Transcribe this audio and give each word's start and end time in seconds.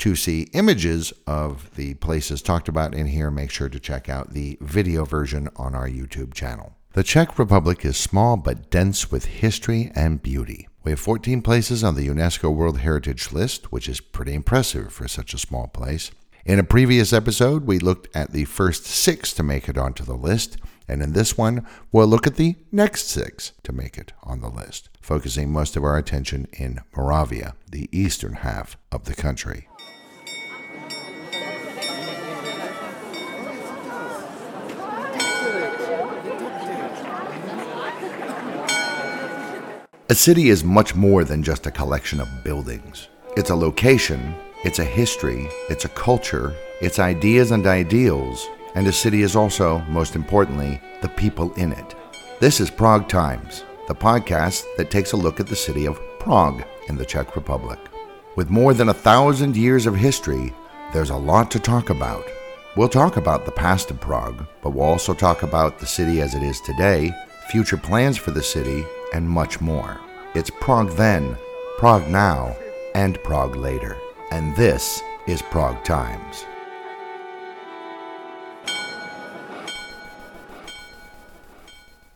To 0.00 0.16
see 0.16 0.48
images 0.54 1.12
of 1.26 1.74
the 1.76 1.92
places 1.92 2.40
talked 2.40 2.68
about 2.68 2.94
in 2.94 3.08
here, 3.08 3.30
make 3.30 3.50
sure 3.50 3.68
to 3.68 3.78
check 3.78 4.08
out 4.08 4.32
the 4.32 4.56
video 4.62 5.04
version 5.04 5.50
on 5.56 5.74
our 5.74 5.86
YouTube 5.86 6.32
channel. 6.32 6.74
The 6.94 7.02
Czech 7.02 7.38
Republic 7.38 7.84
is 7.84 7.98
small 7.98 8.38
but 8.38 8.70
dense 8.70 9.12
with 9.12 9.26
history 9.26 9.92
and 9.94 10.22
beauty. 10.22 10.68
We 10.84 10.92
have 10.92 11.00
14 11.00 11.42
places 11.42 11.84
on 11.84 11.96
the 11.96 12.08
UNESCO 12.08 12.50
World 12.50 12.78
Heritage 12.78 13.30
List, 13.30 13.70
which 13.70 13.90
is 13.90 14.00
pretty 14.00 14.32
impressive 14.32 14.90
for 14.90 15.06
such 15.06 15.34
a 15.34 15.38
small 15.38 15.66
place. 15.66 16.10
In 16.46 16.58
a 16.58 16.64
previous 16.64 17.12
episode, 17.12 17.66
we 17.66 17.78
looked 17.78 18.08
at 18.16 18.32
the 18.32 18.46
first 18.46 18.86
six 18.86 19.34
to 19.34 19.42
make 19.42 19.68
it 19.68 19.76
onto 19.76 20.02
the 20.02 20.16
list, 20.16 20.56
and 20.88 21.02
in 21.02 21.12
this 21.12 21.36
one, 21.36 21.66
we'll 21.92 22.06
look 22.06 22.26
at 22.26 22.36
the 22.36 22.56
next 22.72 23.08
six 23.10 23.52
to 23.64 23.72
make 23.72 23.98
it 23.98 24.14
on 24.22 24.40
the 24.40 24.48
list, 24.48 24.88
focusing 25.02 25.52
most 25.52 25.76
of 25.76 25.84
our 25.84 25.98
attention 25.98 26.48
in 26.54 26.80
Moravia, 26.96 27.54
the 27.70 27.90
eastern 27.92 28.32
half 28.36 28.78
of 28.90 29.04
the 29.04 29.14
country. 29.14 29.68
A 40.10 40.14
city 40.16 40.48
is 40.48 40.64
much 40.64 40.96
more 40.96 41.22
than 41.22 41.40
just 41.40 41.68
a 41.68 41.70
collection 41.70 42.20
of 42.20 42.42
buildings. 42.42 43.06
It's 43.36 43.50
a 43.50 43.54
location, 43.54 44.34
it's 44.64 44.80
a 44.80 44.84
history, 44.84 45.46
it's 45.68 45.84
a 45.84 45.90
culture, 45.90 46.52
it's 46.80 46.98
ideas 46.98 47.52
and 47.52 47.64
ideals, 47.64 48.44
and 48.74 48.88
a 48.88 48.92
city 48.92 49.22
is 49.22 49.36
also, 49.36 49.78
most 49.82 50.16
importantly, 50.16 50.80
the 51.00 51.10
people 51.10 51.54
in 51.54 51.70
it. 51.70 51.94
This 52.40 52.58
is 52.58 52.70
Prague 52.72 53.06
Times, 53.08 53.62
the 53.86 53.94
podcast 53.94 54.64
that 54.78 54.90
takes 54.90 55.12
a 55.12 55.16
look 55.16 55.38
at 55.38 55.46
the 55.46 55.54
city 55.54 55.86
of 55.86 56.00
Prague 56.18 56.64
in 56.88 56.96
the 56.96 57.06
Czech 57.06 57.36
Republic. 57.36 57.78
With 58.34 58.50
more 58.50 58.74
than 58.74 58.88
a 58.88 59.02
thousand 59.08 59.56
years 59.56 59.86
of 59.86 59.94
history, 59.94 60.52
there's 60.92 61.10
a 61.10 61.16
lot 61.16 61.52
to 61.52 61.60
talk 61.60 61.88
about. 61.88 62.24
We'll 62.76 62.88
talk 62.88 63.16
about 63.16 63.44
the 63.44 63.52
past 63.52 63.92
of 63.92 64.00
Prague, 64.00 64.44
but 64.60 64.70
we'll 64.70 64.86
also 64.86 65.14
talk 65.14 65.44
about 65.44 65.78
the 65.78 65.86
city 65.86 66.20
as 66.20 66.34
it 66.34 66.42
is 66.42 66.60
today, 66.62 67.12
future 67.48 67.76
plans 67.76 68.16
for 68.16 68.32
the 68.32 68.42
city, 68.42 68.84
and 69.12 69.28
much 69.28 69.60
more. 69.60 70.00
It's 70.34 70.50
Prague 70.60 70.90
then, 70.92 71.36
Prague 71.78 72.08
now, 72.08 72.56
and 72.94 73.22
Prague 73.22 73.56
later. 73.56 73.96
And 74.30 74.54
this 74.56 75.02
is 75.26 75.42
Prague 75.42 75.82
Times. 75.84 76.44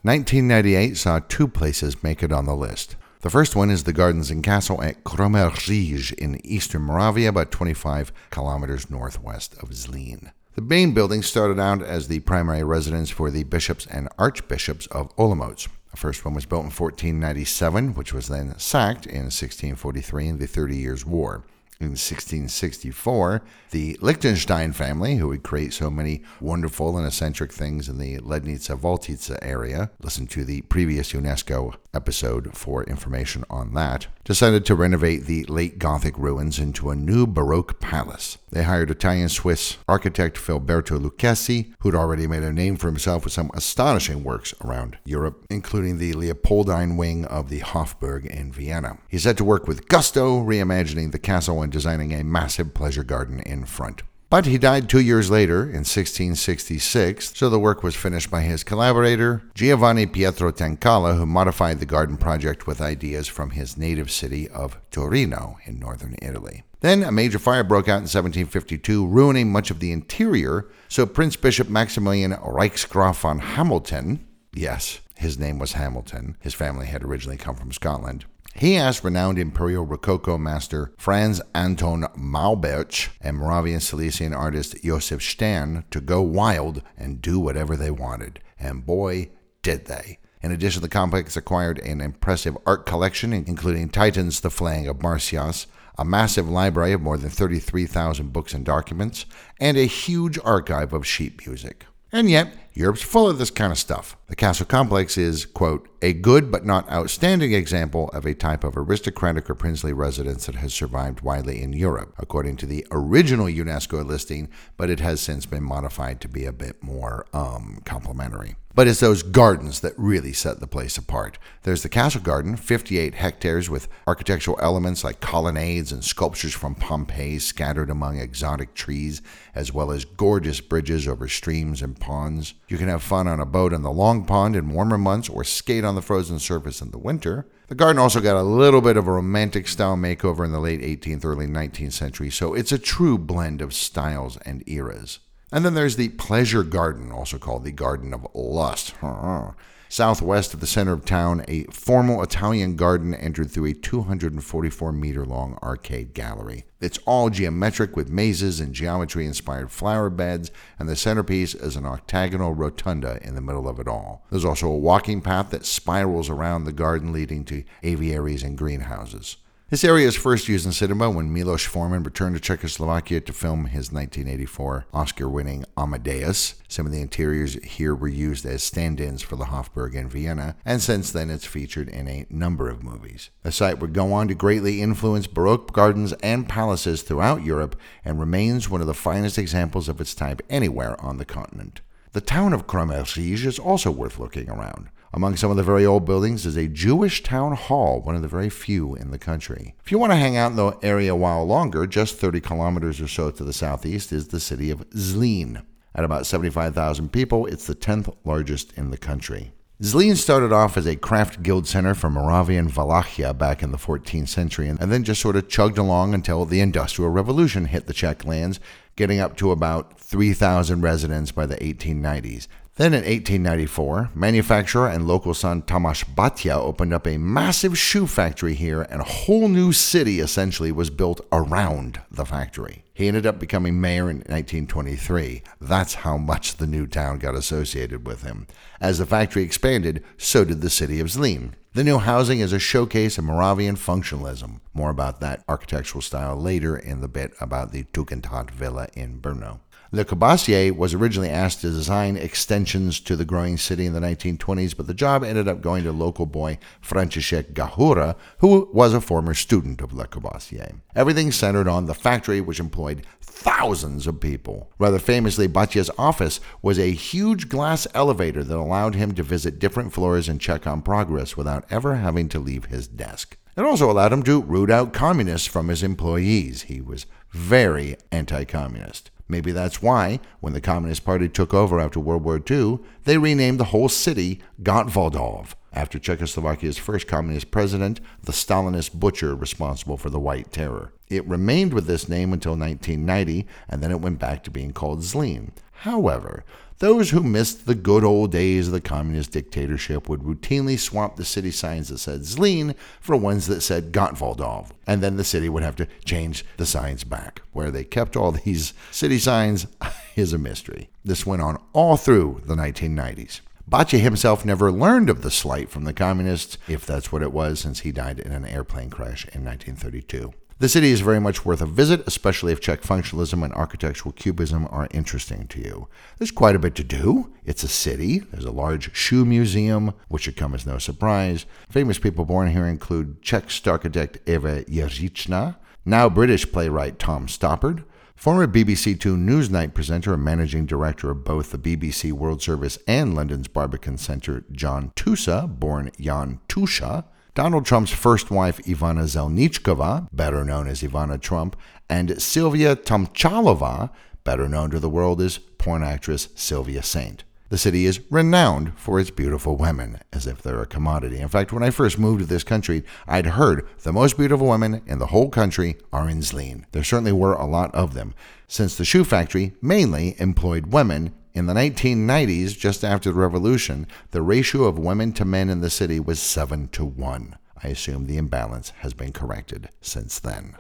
Nineteen 0.02 0.46
ninety 0.46 0.74
eight 0.74 0.96
saw 0.98 1.20
two 1.28 1.48
places 1.48 2.02
make 2.02 2.22
it 2.22 2.30
on 2.30 2.44
the 2.44 2.54
list. 2.54 2.96
The 3.22 3.30
first 3.30 3.56
one 3.56 3.70
is 3.70 3.84
the 3.84 3.92
Gardens 3.94 4.30
and 4.30 4.44
Castle 4.44 4.82
at 4.82 5.02
Kroměříž 5.02 6.12
in 6.18 6.44
eastern 6.44 6.82
Moravia, 6.82 7.30
about 7.30 7.50
25 7.50 8.12
kilometers 8.30 8.90
northwest 8.90 9.54
of 9.62 9.70
Zlín. 9.70 10.30
The 10.56 10.60
main 10.60 10.92
building 10.92 11.22
started 11.22 11.58
out 11.58 11.82
as 11.82 12.08
the 12.08 12.20
primary 12.20 12.62
residence 12.62 13.08
for 13.08 13.30
the 13.30 13.44
bishops 13.44 13.86
and 13.86 14.10
archbishops 14.18 14.86
of 14.88 15.08
Olomouc. 15.16 15.68
The 15.94 16.00
first 16.00 16.24
one 16.24 16.34
was 16.34 16.44
built 16.44 16.64
in 16.64 16.72
1497, 16.72 17.94
which 17.94 18.12
was 18.12 18.26
then 18.26 18.58
sacked 18.58 19.06
in 19.06 19.30
1643 19.30 20.26
in 20.26 20.38
the 20.38 20.48
Thirty 20.48 20.76
Years' 20.76 21.06
War. 21.06 21.44
In 21.78 21.90
1664, 21.90 23.42
the 23.70 23.96
Liechtenstein 24.00 24.72
family, 24.72 25.16
who 25.16 25.28
would 25.28 25.44
create 25.44 25.72
so 25.72 25.90
many 25.90 26.24
wonderful 26.40 26.98
and 26.98 27.06
eccentric 27.06 27.52
things 27.52 27.88
in 27.88 27.98
the 27.98 28.18
Lednice 28.18 28.76
Valtice 28.76 29.30
area, 29.40 29.92
listen 30.02 30.26
to 30.26 30.44
the 30.44 30.62
previous 30.62 31.12
UNESCO 31.12 31.76
episode 31.94 32.56
for 32.56 32.84
information 32.84 33.44
on 33.48 33.74
that, 33.74 34.06
decided 34.24 34.64
to 34.66 34.74
renovate 34.74 35.24
the 35.24 35.44
late 35.44 35.78
Gothic 35.78 36.18
ruins 36.18 36.58
into 36.58 36.90
a 36.90 36.96
new 36.96 37.26
Baroque 37.26 37.80
palace. 37.80 38.38
They 38.50 38.62
hired 38.62 38.90
Italian 38.90 39.28
Swiss 39.28 39.78
architect 39.88 40.36
Filiberto 40.36 41.02
Lucchese, 41.02 41.74
who'd 41.80 41.94
already 41.94 42.26
made 42.26 42.42
a 42.42 42.52
name 42.52 42.76
for 42.76 42.86
himself 42.86 43.24
with 43.24 43.32
some 43.32 43.50
astonishing 43.54 44.24
works 44.24 44.54
around 44.64 44.98
Europe, 45.04 45.44
including 45.50 45.98
the 45.98 46.12
Leopoldine 46.12 46.96
wing 46.96 47.24
of 47.26 47.48
the 47.48 47.60
Hofburg 47.60 48.26
in 48.26 48.52
Vienna. 48.52 48.98
He 49.08 49.18
set 49.18 49.36
to 49.38 49.44
work 49.44 49.66
with 49.66 49.88
gusto, 49.88 50.40
reimagining 50.40 51.12
the 51.12 51.18
castle 51.18 51.62
and 51.62 51.72
designing 51.72 52.12
a 52.12 52.24
massive 52.24 52.74
pleasure 52.74 53.04
garden 53.04 53.40
in 53.40 53.64
front. 53.64 54.02
But 54.30 54.46
he 54.46 54.58
died 54.58 54.88
two 54.88 55.00
years 55.00 55.30
later, 55.30 55.62
in 55.62 55.84
1666, 55.84 57.36
so 57.36 57.48
the 57.48 57.58
work 57.60 57.82
was 57.82 57.94
finished 57.94 58.30
by 58.30 58.42
his 58.42 58.64
collaborator, 58.64 59.42
Giovanni 59.54 60.06
Pietro 60.06 60.50
Tencala, 60.50 61.16
who 61.16 61.26
modified 61.26 61.78
the 61.78 61.86
garden 61.86 62.16
project 62.16 62.66
with 62.66 62.80
ideas 62.80 63.28
from 63.28 63.50
his 63.50 63.76
native 63.76 64.10
city 64.10 64.48
of 64.48 64.78
Torino 64.90 65.58
in 65.66 65.78
northern 65.78 66.16
Italy. 66.20 66.64
Then 66.80 67.02
a 67.02 67.12
major 67.12 67.38
fire 67.38 67.64
broke 67.64 67.88
out 67.88 68.02
in 68.02 68.08
1752, 68.08 69.06
ruining 69.06 69.52
much 69.52 69.70
of 69.70 69.78
the 69.78 69.92
interior, 69.92 70.68
so 70.88 71.06
Prince 71.06 71.36
Bishop 71.36 71.68
Maximilian 71.68 72.32
Reichsgraf 72.32 73.20
von 73.20 73.38
Hamilton, 73.38 74.26
yes, 74.52 75.00
his 75.16 75.38
name 75.38 75.58
was 75.58 75.72
Hamilton, 75.72 76.36
his 76.40 76.54
family 76.54 76.86
had 76.86 77.04
originally 77.04 77.36
come 77.36 77.56
from 77.56 77.72
Scotland, 77.72 78.24
he 78.54 78.76
asked 78.76 79.02
renowned 79.02 79.38
Imperial 79.38 79.84
Rococo 79.84 80.38
master 80.38 80.92
Franz 80.96 81.40
Anton 81.54 82.02
Maulbertsch 82.16 83.08
and 83.20 83.36
Moravian 83.36 83.80
Silesian 83.80 84.32
artist 84.32 84.76
Josef 84.84 85.22
Stern 85.22 85.84
to 85.90 86.00
go 86.00 86.22
wild 86.22 86.82
and 86.96 87.20
do 87.20 87.40
whatever 87.40 87.76
they 87.76 87.90
wanted. 87.90 88.40
And 88.58 88.86
boy, 88.86 89.30
did 89.62 89.86
they. 89.86 90.18
In 90.40 90.52
addition, 90.52 90.82
the 90.82 90.88
complex 90.88 91.36
acquired 91.36 91.78
an 91.80 92.00
impressive 92.00 92.56
art 92.66 92.86
collection, 92.86 93.32
including 93.32 93.88
Titian's 93.88 94.40
The 94.40 94.50
Flaying 94.50 94.86
of 94.86 94.98
Marsyas, 94.98 95.66
a 95.98 96.04
massive 96.04 96.48
library 96.48 96.92
of 96.92 97.00
more 97.00 97.16
than 97.16 97.30
33,000 97.30 98.32
books 98.32 98.52
and 98.52 98.64
documents, 98.64 99.26
and 99.58 99.76
a 99.76 99.86
huge 99.86 100.38
archive 100.44 100.92
of 100.92 101.06
sheet 101.06 101.46
music. 101.46 101.86
And 102.12 102.28
yet, 102.28 102.54
Europe's 102.76 103.02
full 103.02 103.30
of 103.30 103.38
this 103.38 103.52
kind 103.52 103.70
of 103.70 103.78
stuff. 103.78 104.16
The 104.26 104.34
castle 104.34 104.66
complex 104.66 105.16
is, 105.16 105.46
quote, 105.46 105.88
a 106.02 106.12
good 106.12 106.50
but 106.50 106.66
not 106.66 106.90
outstanding 106.90 107.52
example 107.52 108.08
of 108.08 108.26
a 108.26 108.34
type 108.34 108.64
of 108.64 108.76
aristocratic 108.76 109.48
or 109.48 109.54
princely 109.54 109.92
residence 109.92 110.46
that 110.46 110.56
has 110.56 110.74
survived 110.74 111.20
widely 111.20 111.62
in 111.62 111.72
Europe, 111.72 112.14
according 112.18 112.56
to 112.56 112.66
the 112.66 112.84
original 112.90 113.46
UNESCO 113.46 114.04
listing, 114.04 114.48
but 114.76 114.90
it 114.90 114.98
has 114.98 115.20
since 115.20 115.46
been 115.46 115.62
modified 115.62 116.20
to 116.20 116.28
be 116.28 116.44
a 116.44 116.52
bit 116.52 116.82
more 116.82 117.26
um, 117.32 117.80
complimentary. 117.84 118.56
But 118.74 118.88
it's 118.88 118.98
those 118.98 119.22
gardens 119.22 119.80
that 119.80 119.96
really 119.96 120.32
set 120.32 120.58
the 120.58 120.66
place 120.66 120.98
apart. 120.98 121.38
There's 121.62 121.84
the 121.84 121.88
Castle 121.88 122.20
Garden, 122.20 122.56
58 122.56 123.14
hectares 123.14 123.70
with 123.70 123.86
architectural 124.04 124.58
elements 124.60 125.04
like 125.04 125.20
colonnades 125.20 125.92
and 125.92 126.02
sculptures 126.02 126.54
from 126.54 126.74
Pompeii 126.74 127.38
scattered 127.38 127.88
among 127.88 128.18
exotic 128.18 128.74
trees, 128.74 129.22
as 129.54 129.72
well 129.72 129.92
as 129.92 130.04
gorgeous 130.04 130.60
bridges 130.60 131.06
over 131.06 131.28
streams 131.28 131.82
and 131.82 132.00
ponds. 132.00 132.54
You 132.66 132.78
can 132.78 132.88
have 132.88 133.02
fun 133.02 133.28
on 133.28 133.40
a 133.40 133.46
boat 133.46 133.72
in 133.72 133.82
the 133.82 133.92
Long 133.92 134.24
Pond 134.24 134.56
in 134.56 134.70
warmer 134.70 134.96
months 134.96 135.28
or 135.28 135.44
skate 135.44 135.84
on 135.84 135.94
the 135.94 136.02
frozen 136.02 136.38
surface 136.38 136.80
in 136.80 136.90
the 136.90 136.98
winter. 136.98 137.46
The 137.68 137.74
garden 137.74 138.00
also 138.00 138.20
got 138.20 138.36
a 138.36 138.42
little 138.42 138.80
bit 138.80 138.96
of 138.96 139.06
a 139.06 139.12
romantic 139.12 139.68
style 139.68 139.96
makeover 139.96 140.44
in 140.44 140.52
the 140.52 140.60
late 140.60 140.80
18th, 140.80 141.24
early 141.24 141.46
19th 141.46 141.92
century, 141.92 142.30
so 142.30 142.54
it's 142.54 142.72
a 142.72 142.78
true 142.78 143.18
blend 143.18 143.60
of 143.60 143.74
styles 143.74 144.38
and 144.38 144.62
eras. 144.66 145.18
And 145.52 145.64
then 145.64 145.74
there's 145.74 145.96
the 145.96 146.08
Pleasure 146.10 146.62
Garden, 146.62 147.12
also 147.12 147.38
called 147.38 147.64
the 147.64 147.72
Garden 147.72 148.12
of 148.14 148.26
Lust. 148.34 148.94
Southwest 149.94 150.52
of 150.52 150.58
the 150.58 150.66
center 150.66 150.92
of 150.92 151.04
town, 151.04 151.44
a 151.46 151.62
formal 151.66 152.20
Italian 152.20 152.74
garden 152.74 153.14
entered 153.14 153.52
through 153.52 153.66
a 153.66 153.74
244 153.74 154.90
meter 154.90 155.24
long 155.24 155.56
arcade 155.62 156.14
gallery. 156.14 156.64
It's 156.80 156.98
all 157.06 157.30
geometric 157.30 157.94
with 157.94 158.10
mazes 158.10 158.58
and 158.58 158.74
geometry 158.74 159.24
inspired 159.24 159.70
flower 159.70 160.10
beds, 160.10 160.50
and 160.80 160.88
the 160.88 160.96
centerpiece 160.96 161.54
is 161.54 161.76
an 161.76 161.86
octagonal 161.86 162.54
rotunda 162.54 163.20
in 163.22 163.36
the 163.36 163.40
middle 163.40 163.68
of 163.68 163.78
it 163.78 163.86
all. 163.86 164.26
There's 164.30 164.44
also 164.44 164.66
a 164.66 164.76
walking 164.76 165.20
path 165.20 165.50
that 165.50 165.64
spirals 165.64 166.28
around 166.28 166.64
the 166.64 166.72
garden, 166.72 167.12
leading 167.12 167.44
to 167.44 167.62
aviaries 167.84 168.42
and 168.42 168.58
greenhouses. 168.58 169.36
This 169.74 169.82
area 169.82 170.06
is 170.06 170.14
first 170.14 170.48
used 170.48 170.66
in 170.66 170.70
cinema 170.70 171.10
when 171.10 171.32
Milos 171.32 171.64
Forman 171.64 172.04
returned 172.04 172.36
to 172.36 172.40
Czechoslovakia 172.40 173.20
to 173.22 173.32
film 173.32 173.64
his 173.64 173.90
1984 173.90 174.86
Oscar 174.94 175.28
winning 175.28 175.64
Amadeus. 175.76 176.54
Some 176.68 176.86
of 176.86 176.92
the 176.92 177.00
interiors 177.00 177.54
here 177.54 177.92
were 177.92 178.06
used 178.06 178.46
as 178.46 178.62
stand 178.62 179.00
ins 179.00 179.20
for 179.20 179.34
the 179.34 179.46
Hofburg 179.46 179.96
in 179.96 180.08
Vienna, 180.08 180.54
and 180.64 180.80
since 180.80 181.10
then 181.10 181.28
it's 181.28 181.44
featured 181.44 181.88
in 181.88 182.06
a 182.06 182.24
number 182.30 182.68
of 182.68 182.84
movies. 182.84 183.30
The 183.42 183.50
site 183.50 183.80
would 183.80 183.94
go 183.94 184.12
on 184.12 184.28
to 184.28 184.34
greatly 184.36 184.80
influence 184.80 185.26
Baroque 185.26 185.72
gardens 185.72 186.12
and 186.22 186.48
palaces 186.48 187.02
throughout 187.02 187.42
Europe 187.42 187.74
and 188.04 188.20
remains 188.20 188.70
one 188.70 188.80
of 188.80 188.86
the 188.86 188.94
finest 188.94 189.38
examples 189.38 189.88
of 189.88 190.00
its 190.00 190.14
type 190.14 190.40
anywhere 190.48 190.94
on 191.04 191.16
the 191.16 191.24
continent. 191.24 191.80
The 192.12 192.20
town 192.20 192.52
of 192.52 192.68
Kroměříž 192.68 193.44
is 193.44 193.58
also 193.58 193.90
worth 193.90 194.20
looking 194.20 194.48
around. 194.48 194.90
Among 195.16 195.36
some 195.36 195.52
of 195.52 195.56
the 195.56 195.62
very 195.62 195.86
old 195.86 196.04
buildings 196.04 196.44
is 196.44 196.56
a 196.56 196.66
Jewish 196.66 197.22
town 197.22 197.54
hall, 197.54 198.00
one 198.00 198.16
of 198.16 198.22
the 198.22 198.26
very 198.26 198.50
few 198.50 198.96
in 198.96 199.12
the 199.12 199.18
country. 199.18 199.76
If 199.84 199.92
you 199.92 199.98
want 199.98 200.10
to 200.10 200.16
hang 200.16 200.36
out 200.36 200.50
in 200.50 200.56
the 200.56 200.76
area 200.82 201.12
a 201.12 201.16
while 201.16 201.46
longer, 201.46 201.86
just 201.86 202.16
30 202.16 202.40
kilometers 202.40 203.00
or 203.00 203.06
so 203.06 203.30
to 203.30 203.44
the 203.44 203.52
southeast 203.52 204.12
is 204.12 204.28
the 204.28 204.40
city 204.40 204.72
of 204.72 204.90
Zlín. 204.90 205.64
At 205.94 206.02
about 206.02 206.26
75,000 206.26 207.12
people, 207.12 207.46
it's 207.46 207.68
the 207.68 207.76
10th 207.76 208.12
largest 208.24 208.72
in 208.72 208.90
the 208.90 208.98
country. 208.98 209.52
Zlin 209.80 210.16
started 210.16 210.52
off 210.52 210.76
as 210.76 210.86
a 210.86 210.96
craft 210.96 211.44
guild 211.44 211.68
center 211.68 211.94
for 211.94 212.10
Moravian 212.10 212.68
Wallachia 212.74 213.32
back 213.34 213.62
in 213.62 213.70
the 213.70 213.78
14th 213.78 214.28
century 214.28 214.66
and 214.66 214.78
then 214.80 215.04
just 215.04 215.20
sort 215.20 215.36
of 215.36 215.48
chugged 215.48 215.78
along 215.78 216.12
until 216.12 216.44
the 216.44 216.60
Industrial 216.60 217.10
Revolution 217.10 217.66
hit 217.66 217.86
the 217.86 217.92
Czech 217.92 218.24
lands, 218.24 218.58
getting 218.96 219.20
up 219.20 219.36
to 219.36 219.52
about 219.52 219.96
3,000 220.00 220.80
residents 220.80 221.30
by 221.30 221.46
the 221.46 221.56
1890s. 221.56 222.48
Then 222.76 222.92
in 222.92 223.04
1894, 223.04 224.10
manufacturer 224.16 224.88
and 224.88 225.06
local 225.06 225.32
son 225.32 225.62
Tomáš 225.62 226.12
Baťa 226.12 226.56
opened 226.56 226.92
up 226.92 227.06
a 227.06 227.18
massive 227.18 227.78
shoe 227.78 228.08
factory 228.08 228.54
here, 228.54 228.82
and 228.82 229.00
a 229.00 229.04
whole 229.04 229.46
new 229.46 229.72
city 229.72 230.18
essentially 230.18 230.72
was 230.72 230.90
built 230.90 231.20
around 231.30 232.00
the 232.10 232.24
factory. 232.24 232.82
He 232.92 233.06
ended 233.06 233.26
up 233.26 233.38
becoming 233.38 233.80
mayor 233.80 234.10
in 234.10 234.18
1923. 234.18 235.42
That's 235.60 235.94
how 235.94 236.16
much 236.16 236.56
the 236.56 236.66
new 236.66 236.88
town 236.88 237.18
got 237.18 237.36
associated 237.36 238.08
with 238.08 238.22
him. 238.22 238.48
As 238.80 238.98
the 238.98 239.06
factory 239.06 239.44
expanded, 239.44 240.02
so 240.18 240.44
did 240.44 240.60
the 240.60 240.68
city 240.68 240.98
of 240.98 241.06
Zlin. 241.06 241.52
The 241.74 241.84
new 241.84 241.98
housing 241.98 242.40
is 242.40 242.52
a 242.52 242.58
showcase 242.58 243.18
of 243.18 243.24
Moravian 243.24 243.76
functionalism. 243.76 244.60
More 244.72 244.90
about 244.90 245.20
that 245.20 245.44
architectural 245.48 246.02
style 246.02 246.36
later 246.36 246.76
in 246.76 247.02
the 247.02 247.08
bit 247.08 247.34
about 247.40 247.70
the 247.70 247.84
Tugendhat 247.84 248.50
villa 248.50 248.88
in 248.94 249.20
Brno. 249.20 249.60
Le 249.94 250.04
Corbusier 250.04 250.76
was 250.76 250.92
originally 250.92 251.30
asked 251.30 251.60
to 251.60 251.70
design 251.70 252.16
extensions 252.16 252.98
to 252.98 253.14
the 253.14 253.24
growing 253.24 253.56
city 253.56 253.86
in 253.86 253.92
the 253.92 254.00
1920s, 254.00 254.76
but 254.76 254.88
the 254.88 254.92
job 254.92 255.22
ended 255.22 255.46
up 255.46 255.60
going 255.60 255.84
to 255.84 255.92
local 255.92 256.26
boy 256.26 256.58
František 256.82 257.52
Gahura, 257.52 258.16
who 258.38 258.68
was 258.72 258.92
a 258.92 259.00
former 259.00 259.34
student 259.34 259.80
of 259.80 259.92
Le 259.92 260.08
Corbusier. 260.08 260.80
Everything 260.96 261.30
centered 261.30 261.68
on 261.68 261.86
the 261.86 261.94
factory, 261.94 262.40
which 262.40 262.58
employed 262.58 263.06
thousands 263.20 264.08
of 264.08 264.18
people. 264.18 264.68
Rather 264.80 264.98
famously, 264.98 265.46
Baťa's 265.46 265.92
office 265.96 266.40
was 266.60 266.76
a 266.76 266.90
huge 266.90 267.48
glass 267.48 267.86
elevator 267.94 268.42
that 268.42 268.56
allowed 268.56 268.96
him 268.96 269.14
to 269.14 269.22
visit 269.22 269.60
different 269.60 269.92
floors 269.92 270.28
and 270.28 270.40
check 270.40 270.66
on 270.66 270.82
progress 270.82 271.36
without 271.36 271.66
ever 271.70 271.94
having 271.94 272.28
to 272.30 272.40
leave 272.40 272.64
his 272.64 272.88
desk. 272.88 273.36
It 273.56 273.62
also 273.62 273.88
allowed 273.88 274.12
him 274.12 274.24
to 274.24 274.42
root 274.42 274.72
out 274.72 274.92
communists 274.92 275.46
from 275.46 275.68
his 275.68 275.84
employees. 275.84 276.62
He 276.62 276.80
was 276.80 277.06
very 277.30 277.96
anti 278.10 278.44
communist. 278.44 279.12
Maybe 279.28 279.52
that's 279.52 279.82
why, 279.82 280.20
when 280.40 280.52
the 280.52 280.60
Communist 280.60 281.04
Party 281.04 281.28
took 281.28 281.54
over 281.54 281.80
after 281.80 281.98
World 281.98 282.24
War 282.24 282.40
II, 282.48 282.78
they 283.04 283.16
renamed 283.16 283.58
the 283.58 283.64
whole 283.64 283.88
city 283.88 284.40
Gottwaldov, 284.62 285.54
after 285.74 285.98
Czechoslovakia's 285.98 286.78
first 286.78 287.08
communist 287.08 287.50
president, 287.50 288.00
the 288.22 288.32
Stalinist 288.32 288.94
butcher 288.94 289.34
responsible 289.34 289.96
for 289.96 290.08
the 290.08 290.20
White 290.20 290.52
Terror. 290.52 290.92
It 291.08 291.26
remained 291.26 291.74
with 291.74 291.86
this 291.86 292.08
name 292.08 292.32
until 292.32 292.52
1990, 292.52 293.46
and 293.68 293.82
then 293.82 293.90
it 293.90 294.00
went 294.00 294.20
back 294.20 294.44
to 294.44 294.50
being 294.50 294.72
called 294.72 295.00
Zlin. 295.00 295.50
However, 295.78 296.44
those 296.78 297.10
who 297.10 297.22
missed 297.22 297.66
the 297.66 297.74
good 297.74 298.04
old 298.04 298.32
days 298.32 298.66
of 298.66 298.72
the 298.72 298.80
communist 298.80 299.32
dictatorship 299.32 300.08
would 300.08 300.20
routinely 300.20 300.78
swap 300.78 301.16
the 301.16 301.24
city 301.24 301.50
signs 301.50 301.88
that 301.88 301.98
said 301.98 302.20
Zlin 302.20 302.74
for 303.00 303.16
ones 303.16 303.46
that 303.46 303.60
said 303.60 303.92
Gottwaldov, 303.92 304.70
and 304.86 305.02
then 305.02 305.16
the 305.16 305.24
city 305.24 305.48
would 305.48 305.62
have 305.62 305.76
to 305.76 305.88
change 306.04 306.44
the 306.56 306.66
signs 306.66 307.04
back. 307.04 307.42
Where 307.52 307.70
they 307.70 307.84
kept 307.84 308.16
all 308.16 308.32
these 308.44 308.74
city 308.90 309.18
signs 309.18 309.66
is 310.16 310.32
a 310.32 310.38
mystery. 310.38 310.90
This 311.04 311.24
went 311.24 311.42
on 311.42 311.62
all 311.72 311.96
through 311.96 312.42
the 312.44 312.56
1990s. 312.56 313.40
Baťa 313.70 314.00
himself 314.00 314.44
never 314.44 314.70
learned 314.70 315.08
of 315.08 315.22
the 315.22 315.30
slight 315.30 315.70
from 315.70 315.84
the 315.84 315.94
communists, 315.94 316.58
if 316.68 316.84
that's 316.84 317.10
what 317.10 317.22
it 317.22 317.32
was, 317.32 317.60
since 317.60 317.80
he 317.80 317.92
died 317.92 318.18
in 318.18 318.32
an 318.32 318.44
airplane 318.44 318.90
crash 318.90 319.24
in 319.32 319.42
1932. 319.42 320.34
The 320.60 320.68
city 320.68 320.92
is 320.92 321.00
very 321.00 321.20
much 321.20 321.44
worth 321.44 321.60
a 321.60 321.66
visit, 321.66 322.06
especially 322.06 322.52
if 322.52 322.60
Czech 322.60 322.82
functionalism 322.82 323.42
and 323.42 323.52
architectural 323.54 324.12
cubism 324.12 324.68
are 324.70 324.86
interesting 324.92 325.48
to 325.48 325.60
you. 325.60 325.88
There's 326.18 326.30
quite 326.30 326.54
a 326.54 326.60
bit 326.60 326.76
to 326.76 326.84
do. 326.84 327.32
It's 327.44 327.64
a 327.64 327.68
city. 327.68 328.20
There's 328.20 328.44
a 328.44 328.52
large 328.52 328.94
shoe 328.94 329.24
museum, 329.24 329.94
which 330.06 330.22
should 330.22 330.36
come 330.36 330.54
as 330.54 330.64
no 330.64 330.78
surprise. 330.78 331.44
Famous 331.68 331.98
people 331.98 332.24
born 332.24 332.52
here 332.52 332.66
include 332.66 333.20
Czech 333.20 333.50
architect 333.66 334.18
Eva 334.28 334.62
Jiříčná, 334.64 335.56
now 335.84 336.08
British 336.08 336.50
playwright 336.50 337.00
Tom 337.00 337.26
Stoppard, 337.26 337.82
Former 338.14 338.46
BBC 338.46 338.98
Two 338.98 339.16
Newsnight 339.16 339.74
presenter 339.74 340.14
and 340.14 340.24
managing 340.24 340.66
director 340.66 341.10
of 341.10 341.24
both 341.24 341.50
the 341.50 341.58
BBC 341.58 342.12
World 342.12 342.40
Service 342.40 342.78
and 342.86 343.14
London's 343.14 343.48
Barbican 343.48 343.98
Centre, 343.98 344.44
John 344.52 344.92
Tusa, 344.94 345.48
born 345.48 345.90
Jan 346.00 346.38
Tusha, 346.48 347.04
Donald 347.34 347.66
Trump's 347.66 347.90
first 347.90 348.30
wife, 348.30 348.58
Ivana 348.58 349.02
Zelníčková, 349.02 350.06
better 350.12 350.44
known 350.44 350.68
as 350.68 350.82
Ivana 350.82 351.20
Trump, 351.20 351.56
and 351.90 352.22
Sylvia 352.22 352.76
Tomčalová, 352.76 353.90
better 354.22 354.48
known 354.48 354.70
to 354.70 354.78
the 354.78 354.88
world 354.88 355.20
as 355.20 355.38
porn 355.38 355.82
actress 355.82 356.28
Sylvia 356.36 356.80
Saint. 356.80 357.24
The 357.48 357.58
city 357.58 357.86
is 357.86 358.00
renowned 358.08 358.78
for 358.78 359.00
its 359.00 359.10
beautiful 359.10 359.56
women, 359.56 359.98
as 360.12 360.28
if 360.28 360.42
they're 360.42 360.62
a 360.62 360.66
commodity. 360.66 361.18
In 361.18 361.28
fact, 361.28 361.52
when 361.52 361.64
I 361.64 361.70
first 361.70 361.98
moved 361.98 362.20
to 362.20 362.26
this 362.26 362.44
country, 362.44 362.84
I'd 363.08 363.26
heard 363.26 363.66
the 363.82 363.92
most 363.92 364.16
beautiful 364.16 364.48
women 364.48 364.82
in 364.86 365.00
the 365.00 365.06
whole 365.06 365.28
country 365.28 365.76
are 365.92 366.08
in 366.08 366.20
Zlin. 366.20 366.64
There 366.70 366.84
certainly 366.84 367.12
were 367.12 367.34
a 367.34 367.46
lot 367.46 367.74
of 367.74 367.94
them, 367.94 368.14
since 368.46 368.76
the 368.76 368.84
shoe 368.84 369.02
factory 369.02 369.54
mainly 369.60 370.14
employed 370.20 370.72
women. 370.72 371.12
In 371.34 371.46
the 371.46 371.52
1990s, 371.52 372.56
just 372.56 372.84
after 372.84 373.10
the 373.10 373.18
revolution, 373.18 373.88
the 374.12 374.22
ratio 374.22 374.66
of 374.66 374.78
women 374.78 375.12
to 375.14 375.24
men 375.24 375.50
in 375.50 375.62
the 375.62 375.68
city 375.68 375.98
was 375.98 376.20
7 376.20 376.68
to 376.68 376.84
1. 376.84 377.36
I 377.60 377.68
assume 377.68 378.06
the 378.06 378.18
imbalance 378.18 378.70
has 378.78 378.94
been 378.94 379.10
corrected 379.10 379.68
since 379.80 380.20
then. 380.20 380.54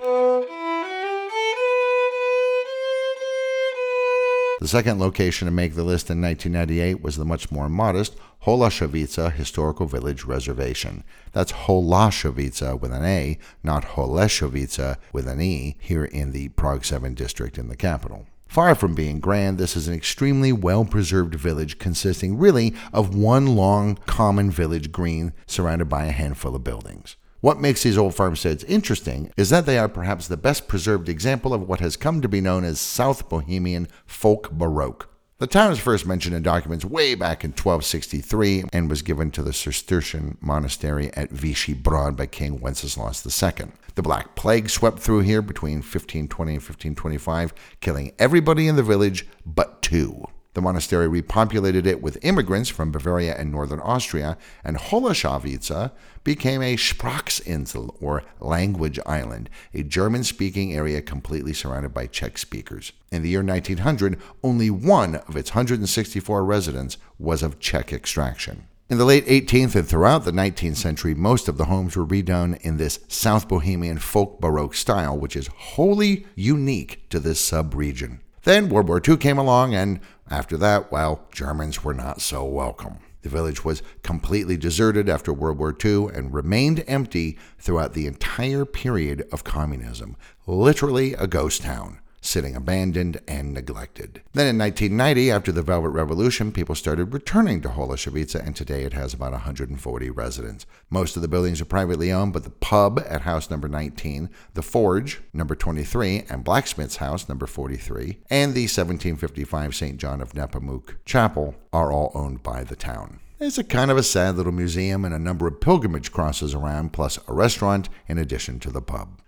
The 4.58 4.66
second 4.66 4.98
location 4.98 5.46
to 5.46 5.52
make 5.52 5.76
the 5.76 5.84
list 5.84 6.10
in 6.10 6.20
1998 6.20 7.00
was 7.00 7.18
the 7.18 7.24
much 7.24 7.52
more 7.52 7.68
modest 7.68 8.16
Holašovice 8.44 9.30
Historical 9.30 9.86
Village 9.86 10.24
Reservation. 10.24 11.04
That's 11.30 11.52
Holašovice 11.52 12.80
with 12.80 12.92
an 12.92 13.04
A, 13.04 13.38
not 13.62 13.84
Holešovice 13.84 14.96
with 15.12 15.28
an 15.28 15.40
E, 15.40 15.76
here 15.78 16.04
in 16.04 16.32
the 16.32 16.48
Prague 16.48 16.84
7 16.84 17.14
district 17.14 17.58
in 17.58 17.68
the 17.68 17.76
capital. 17.76 18.26
Far 18.46 18.74
from 18.74 18.94
being 18.94 19.18
grand, 19.20 19.58
this 19.58 19.76
is 19.76 19.88
an 19.88 19.94
extremely 19.94 20.52
well 20.52 20.84
preserved 20.84 21.34
village 21.34 21.78
consisting 21.78 22.38
really 22.38 22.74
of 22.92 23.14
one 23.14 23.56
long 23.56 23.96
common 24.06 24.50
village 24.50 24.92
green 24.92 25.32
surrounded 25.46 25.88
by 25.88 26.06
a 26.06 26.12
handful 26.12 26.54
of 26.54 26.64
buildings. 26.64 27.16
What 27.40 27.60
makes 27.60 27.82
these 27.82 27.98
old 27.98 28.14
farmsteads 28.14 28.64
interesting 28.64 29.30
is 29.36 29.50
that 29.50 29.66
they 29.66 29.78
are 29.78 29.88
perhaps 29.88 30.28
the 30.28 30.36
best 30.38 30.66
preserved 30.66 31.10
example 31.10 31.52
of 31.52 31.68
what 31.68 31.80
has 31.80 31.96
come 31.96 32.22
to 32.22 32.28
be 32.28 32.40
known 32.40 32.64
as 32.64 32.80
South 32.80 33.28
Bohemian 33.28 33.86
folk 34.06 34.50
Baroque. 34.50 35.10
The 35.38 35.46
town 35.46 35.72
is 35.72 35.78
first 35.78 36.06
mentioned 36.06 36.34
in 36.34 36.42
documents 36.42 36.86
way 36.86 37.14
back 37.14 37.44
in 37.44 37.50
1263 37.50 38.64
and 38.72 38.88
was 38.88 39.02
given 39.02 39.30
to 39.32 39.42
the 39.42 39.52
Cistercian 39.52 40.38
monastery 40.40 41.12
at 41.14 41.32
Vyšší 41.32 41.82
Brod 41.82 42.16
by 42.16 42.24
King 42.24 42.60
Wenceslaus 42.60 43.26
II. 43.26 43.66
The 43.94 44.02
Black 44.02 44.34
Plague 44.34 44.70
swept 44.70 44.98
through 44.98 45.20
here 45.20 45.40
between 45.40 45.76
1520 45.76 46.52
and 46.52 46.60
1525, 46.60 47.54
killing 47.80 48.12
everybody 48.18 48.66
in 48.66 48.74
the 48.74 48.82
village 48.82 49.24
but 49.46 49.82
two. 49.82 50.24
The 50.54 50.60
monastery 50.60 51.08
repopulated 51.08 51.86
it 51.86 52.02
with 52.02 52.18
immigrants 52.22 52.68
from 52.68 52.90
Bavaria 52.90 53.36
and 53.36 53.52
northern 53.52 53.78
Austria, 53.78 54.36
and 54.64 54.76
Holašovice 54.76 55.92
became 56.24 56.60
a 56.60 56.76
Sprachinsel, 56.76 57.96
or 58.00 58.24
language 58.40 58.98
island, 59.06 59.48
a 59.72 59.84
German 59.84 60.24
speaking 60.24 60.74
area 60.74 61.00
completely 61.00 61.52
surrounded 61.52 61.94
by 61.94 62.08
Czech 62.08 62.36
speakers. 62.36 62.92
In 63.12 63.22
the 63.22 63.28
year 63.28 63.44
1900, 63.44 64.18
only 64.42 64.70
one 64.70 65.16
of 65.16 65.36
its 65.36 65.50
164 65.50 66.44
residents 66.44 66.98
was 67.18 67.44
of 67.44 67.60
Czech 67.60 67.92
extraction. 67.92 68.66
In 68.90 68.98
the 68.98 69.06
late 69.06 69.24
18th 69.24 69.76
and 69.76 69.88
throughout 69.88 70.26
the 70.26 70.30
19th 70.30 70.76
century, 70.76 71.14
most 71.14 71.48
of 71.48 71.56
the 71.56 71.64
homes 71.64 71.96
were 71.96 72.04
redone 72.04 72.60
in 72.60 72.76
this 72.76 73.00
South 73.08 73.48
Bohemian 73.48 73.96
folk 73.96 74.42
Baroque 74.42 74.74
style, 74.74 75.16
which 75.16 75.36
is 75.36 75.46
wholly 75.46 76.26
unique 76.34 77.08
to 77.08 77.18
this 77.18 77.40
sub 77.40 77.74
region. 77.74 78.20
Then 78.42 78.68
World 78.68 78.88
War 78.88 79.00
II 79.06 79.16
came 79.16 79.38
along, 79.38 79.74
and 79.74 80.00
after 80.30 80.58
that, 80.58 80.92
well, 80.92 81.26
Germans 81.32 81.82
were 81.82 81.94
not 81.94 82.20
so 82.20 82.44
welcome. 82.44 82.98
The 83.22 83.30
village 83.30 83.64
was 83.64 83.82
completely 84.02 84.58
deserted 84.58 85.08
after 85.08 85.32
World 85.32 85.56
War 85.56 85.74
II 85.82 86.08
and 86.12 86.34
remained 86.34 86.84
empty 86.86 87.38
throughout 87.58 87.94
the 87.94 88.06
entire 88.06 88.66
period 88.66 89.26
of 89.32 89.44
communism. 89.44 90.14
Literally 90.46 91.14
a 91.14 91.26
ghost 91.26 91.62
town 91.62 92.00
sitting 92.24 92.56
abandoned 92.56 93.20
and 93.28 93.52
neglected. 93.52 94.22
Then 94.32 94.46
in 94.46 94.58
1990, 94.58 95.30
after 95.30 95.52
the 95.52 95.62
Velvet 95.62 95.90
Revolution, 95.90 96.52
people 96.52 96.74
started 96.74 97.12
returning 97.12 97.60
to 97.60 97.68
Holašovice, 97.68 98.34
and 98.34 98.56
today 98.56 98.82
it 98.84 98.92
has 98.92 99.12
about 99.12 99.32
140 99.32 100.10
residents. 100.10 100.66
Most 100.90 101.16
of 101.16 101.22
the 101.22 101.28
buildings 101.28 101.60
are 101.60 101.66
privately 101.66 102.10
owned, 102.10 102.32
but 102.32 102.44
the 102.44 102.50
pub 102.50 103.04
at 103.08 103.22
house 103.22 103.50
number 103.50 103.68
19, 103.68 104.30
the 104.54 104.62
Forge, 104.62 105.20
number 105.32 105.54
23, 105.54 106.24
and 106.28 106.44
Blacksmith's 106.44 106.96
House, 106.96 107.28
number 107.28 107.46
43, 107.46 108.18
and 108.30 108.54
the 108.54 108.62
1755 108.62 109.74
St. 109.74 109.98
John 109.98 110.20
of 110.20 110.32
Nepomuk 110.32 110.96
Chapel 111.04 111.54
are 111.72 111.92
all 111.92 112.10
owned 112.14 112.42
by 112.42 112.64
the 112.64 112.76
town. 112.76 113.20
It's 113.40 113.58
a 113.58 113.64
kind 113.64 113.90
of 113.90 113.96
a 113.96 114.02
sad 114.02 114.36
little 114.36 114.52
museum 114.52 115.04
and 115.04 115.12
a 115.12 115.18
number 115.18 115.46
of 115.46 115.60
pilgrimage 115.60 116.12
crosses 116.12 116.54
around, 116.54 116.92
plus 116.92 117.18
a 117.28 117.34
restaurant 117.34 117.88
in 118.08 118.16
addition 118.16 118.60
to 118.60 118.70
the 118.70 118.80
pub. 118.80 119.20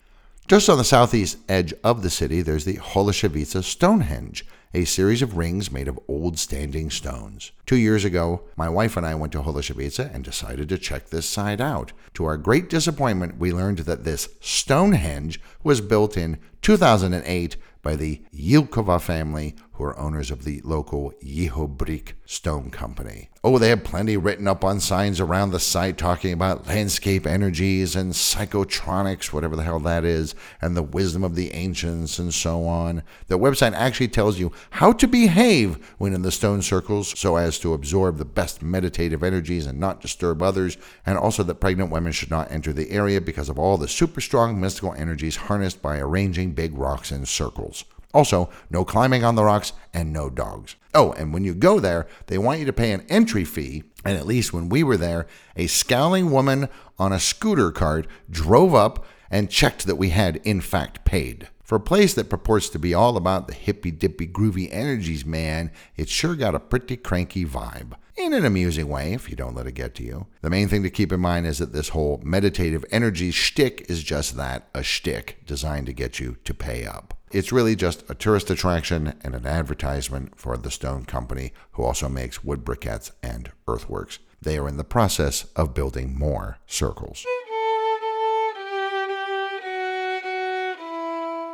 Just 0.48 0.68
on 0.68 0.78
the 0.78 0.84
southeast 0.84 1.38
edge 1.48 1.74
of 1.82 2.04
the 2.04 2.10
city, 2.10 2.40
there's 2.40 2.64
the 2.64 2.76
Holašovice 2.76 3.64
Stonehenge. 3.64 4.46
a 4.72 4.84
series 4.84 5.20
of 5.20 5.36
rings 5.36 5.72
made 5.72 5.88
of 5.88 5.98
old 6.06 6.38
standing 6.38 6.88
stones. 6.88 7.50
Two 7.64 7.76
years 7.76 8.04
ago, 8.04 8.42
my 8.56 8.68
wife 8.68 8.96
and 8.96 9.04
I 9.04 9.16
went 9.16 9.32
to 9.32 9.40
Holešovice 9.40 10.14
and 10.14 10.22
decided 10.22 10.68
to 10.68 10.78
check 10.78 11.08
this 11.08 11.28
site 11.28 11.60
out. 11.60 11.92
To 12.14 12.26
our 12.26 12.36
great 12.36 12.70
disappointment, 12.70 13.38
we 13.38 13.52
learned 13.52 13.78
that 13.78 14.04
this 14.04 14.28
Stonehenge 14.40 15.40
was 15.64 15.80
built 15.80 16.16
in 16.16 16.38
2008 16.62 17.56
by 17.82 17.96
the 17.96 18.22
Yilkova 18.32 19.00
family, 19.00 19.56
who 19.76 19.84
are 19.84 19.98
owners 19.98 20.30
of 20.30 20.44
the 20.44 20.60
local 20.64 21.12
Yehobrik 21.22 22.12
Stone 22.24 22.70
Company. 22.70 23.28
Oh, 23.44 23.58
they 23.58 23.68
have 23.68 23.84
plenty 23.84 24.16
written 24.16 24.48
up 24.48 24.64
on 24.64 24.80
signs 24.80 25.20
around 25.20 25.50
the 25.50 25.60
site 25.60 25.98
talking 25.98 26.32
about 26.32 26.66
landscape 26.66 27.26
energies 27.26 27.94
and 27.94 28.12
psychotronics, 28.12 29.32
whatever 29.32 29.54
the 29.54 29.62
hell 29.62 29.78
that 29.80 30.04
is, 30.04 30.34
and 30.62 30.74
the 30.74 30.82
wisdom 30.82 31.22
of 31.22 31.34
the 31.34 31.52
ancients 31.52 32.18
and 32.18 32.32
so 32.32 32.66
on. 32.66 33.02
The 33.28 33.38
website 33.38 33.74
actually 33.74 34.08
tells 34.08 34.38
you 34.38 34.50
how 34.70 34.92
to 34.92 35.06
behave 35.06 35.94
when 35.98 36.14
in 36.14 36.22
the 36.22 36.32
stone 36.32 36.62
circles 36.62 37.18
so 37.18 37.36
as 37.36 37.58
to 37.58 37.74
absorb 37.74 38.16
the 38.16 38.24
best 38.24 38.62
meditative 38.62 39.22
energies 39.22 39.66
and 39.66 39.78
not 39.78 40.00
disturb 40.00 40.42
others, 40.42 40.78
and 41.04 41.18
also 41.18 41.42
that 41.42 41.60
pregnant 41.60 41.90
women 41.90 42.12
should 42.12 42.30
not 42.30 42.50
enter 42.50 42.72
the 42.72 42.90
area 42.90 43.20
because 43.20 43.50
of 43.50 43.58
all 43.58 43.76
the 43.76 43.88
super 43.88 44.22
strong 44.22 44.58
mystical 44.58 44.94
energies 44.94 45.36
harnessed 45.36 45.82
by 45.82 45.98
arranging 45.98 46.52
big 46.52 46.76
rocks 46.76 47.12
in 47.12 47.26
circles. 47.26 47.84
Also, 48.16 48.48
no 48.70 48.82
climbing 48.82 49.24
on 49.24 49.34
the 49.34 49.44
rocks 49.44 49.74
and 49.92 50.10
no 50.10 50.30
dogs. 50.30 50.74
Oh, 50.94 51.12
and 51.12 51.34
when 51.34 51.44
you 51.44 51.54
go 51.54 51.78
there, 51.78 52.06
they 52.28 52.38
want 52.38 52.60
you 52.60 52.64
to 52.64 52.72
pay 52.72 52.92
an 52.92 53.04
entry 53.10 53.44
fee. 53.44 53.82
And 54.06 54.16
at 54.16 54.26
least 54.26 54.54
when 54.54 54.70
we 54.70 54.82
were 54.82 54.96
there, 54.96 55.26
a 55.54 55.66
scowling 55.66 56.30
woman 56.30 56.70
on 56.98 57.12
a 57.12 57.20
scooter 57.20 57.70
cart 57.70 58.06
drove 58.30 58.74
up 58.74 59.04
and 59.30 59.50
checked 59.50 59.84
that 59.84 59.96
we 59.96 60.08
had, 60.08 60.36
in 60.44 60.62
fact, 60.62 61.04
paid. 61.04 61.48
For 61.62 61.74
a 61.74 61.80
place 61.80 62.14
that 62.14 62.30
purports 62.30 62.70
to 62.70 62.78
be 62.78 62.94
all 62.94 63.18
about 63.18 63.48
the 63.48 63.54
hippy 63.54 63.90
dippy 63.90 64.26
groovy 64.26 64.70
energies, 64.72 65.26
man, 65.26 65.70
it 65.94 66.08
sure 66.08 66.36
got 66.36 66.54
a 66.54 66.58
pretty 66.58 66.96
cranky 66.96 67.44
vibe. 67.44 67.96
In 68.16 68.32
an 68.32 68.46
amusing 68.46 68.88
way, 68.88 69.12
if 69.12 69.28
you 69.28 69.36
don't 69.36 69.54
let 69.54 69.66
it 69.66 69.72
get 69.72 69.94
to 69.96 70.02
you. 70.02 70.26
The 70.40 70.48
main 70.48 70.68
thing 70.68 70.82
to 70.84 70.90
keep 70.90 71.12
in 71.12 71.20
mind 71.20 71.46
is 71.46 71.58
that 71.58 71.74
this 71.74 71.90
whole 71.90 72.18
meditative 72.24 72.82
energy 72.90 73.30
shtick 73.30 73.84
is 73.90 74.02
just 74.02 74.38
that 74.38 74.70
a 74.72 74.82
shtick 74.82 75.44
designed 75.44 75.84
to 75.84 75.92
get 75.92 76.18
you 76.18 76.38
to 76.44 76.54
pay 76.54 76.86
up. 76.86 77.15
It's 77.36 77.52
really 77.52 77.76
just 77.76 78.02
a 78.08 78.14
tourist 78.14 78.48
attraction 78.48 79.12
and 79.22 79.34
an 79.34 79.44
advertisement 79.44 80.40
for 80.40 80.56
the 80.56 80.70
Stone 80.70 81.04
Company, 81.04 81.52
who 81.72 81.82
also 81.82 82.08
makes 82.08 82.42
wood 82.42 82.64
briquettes 82.64 83.10
and 83.22 83.52
earthworks. 83.68 84.20
They 84.40 84.56
are 84.56 84.66
in 84.66 84.78
the 84.78 84.84
process 84.84 85.44
of 85.54 85.74
building 85.74 86.18
more 86.18 86.56
circles. 86.66 87.26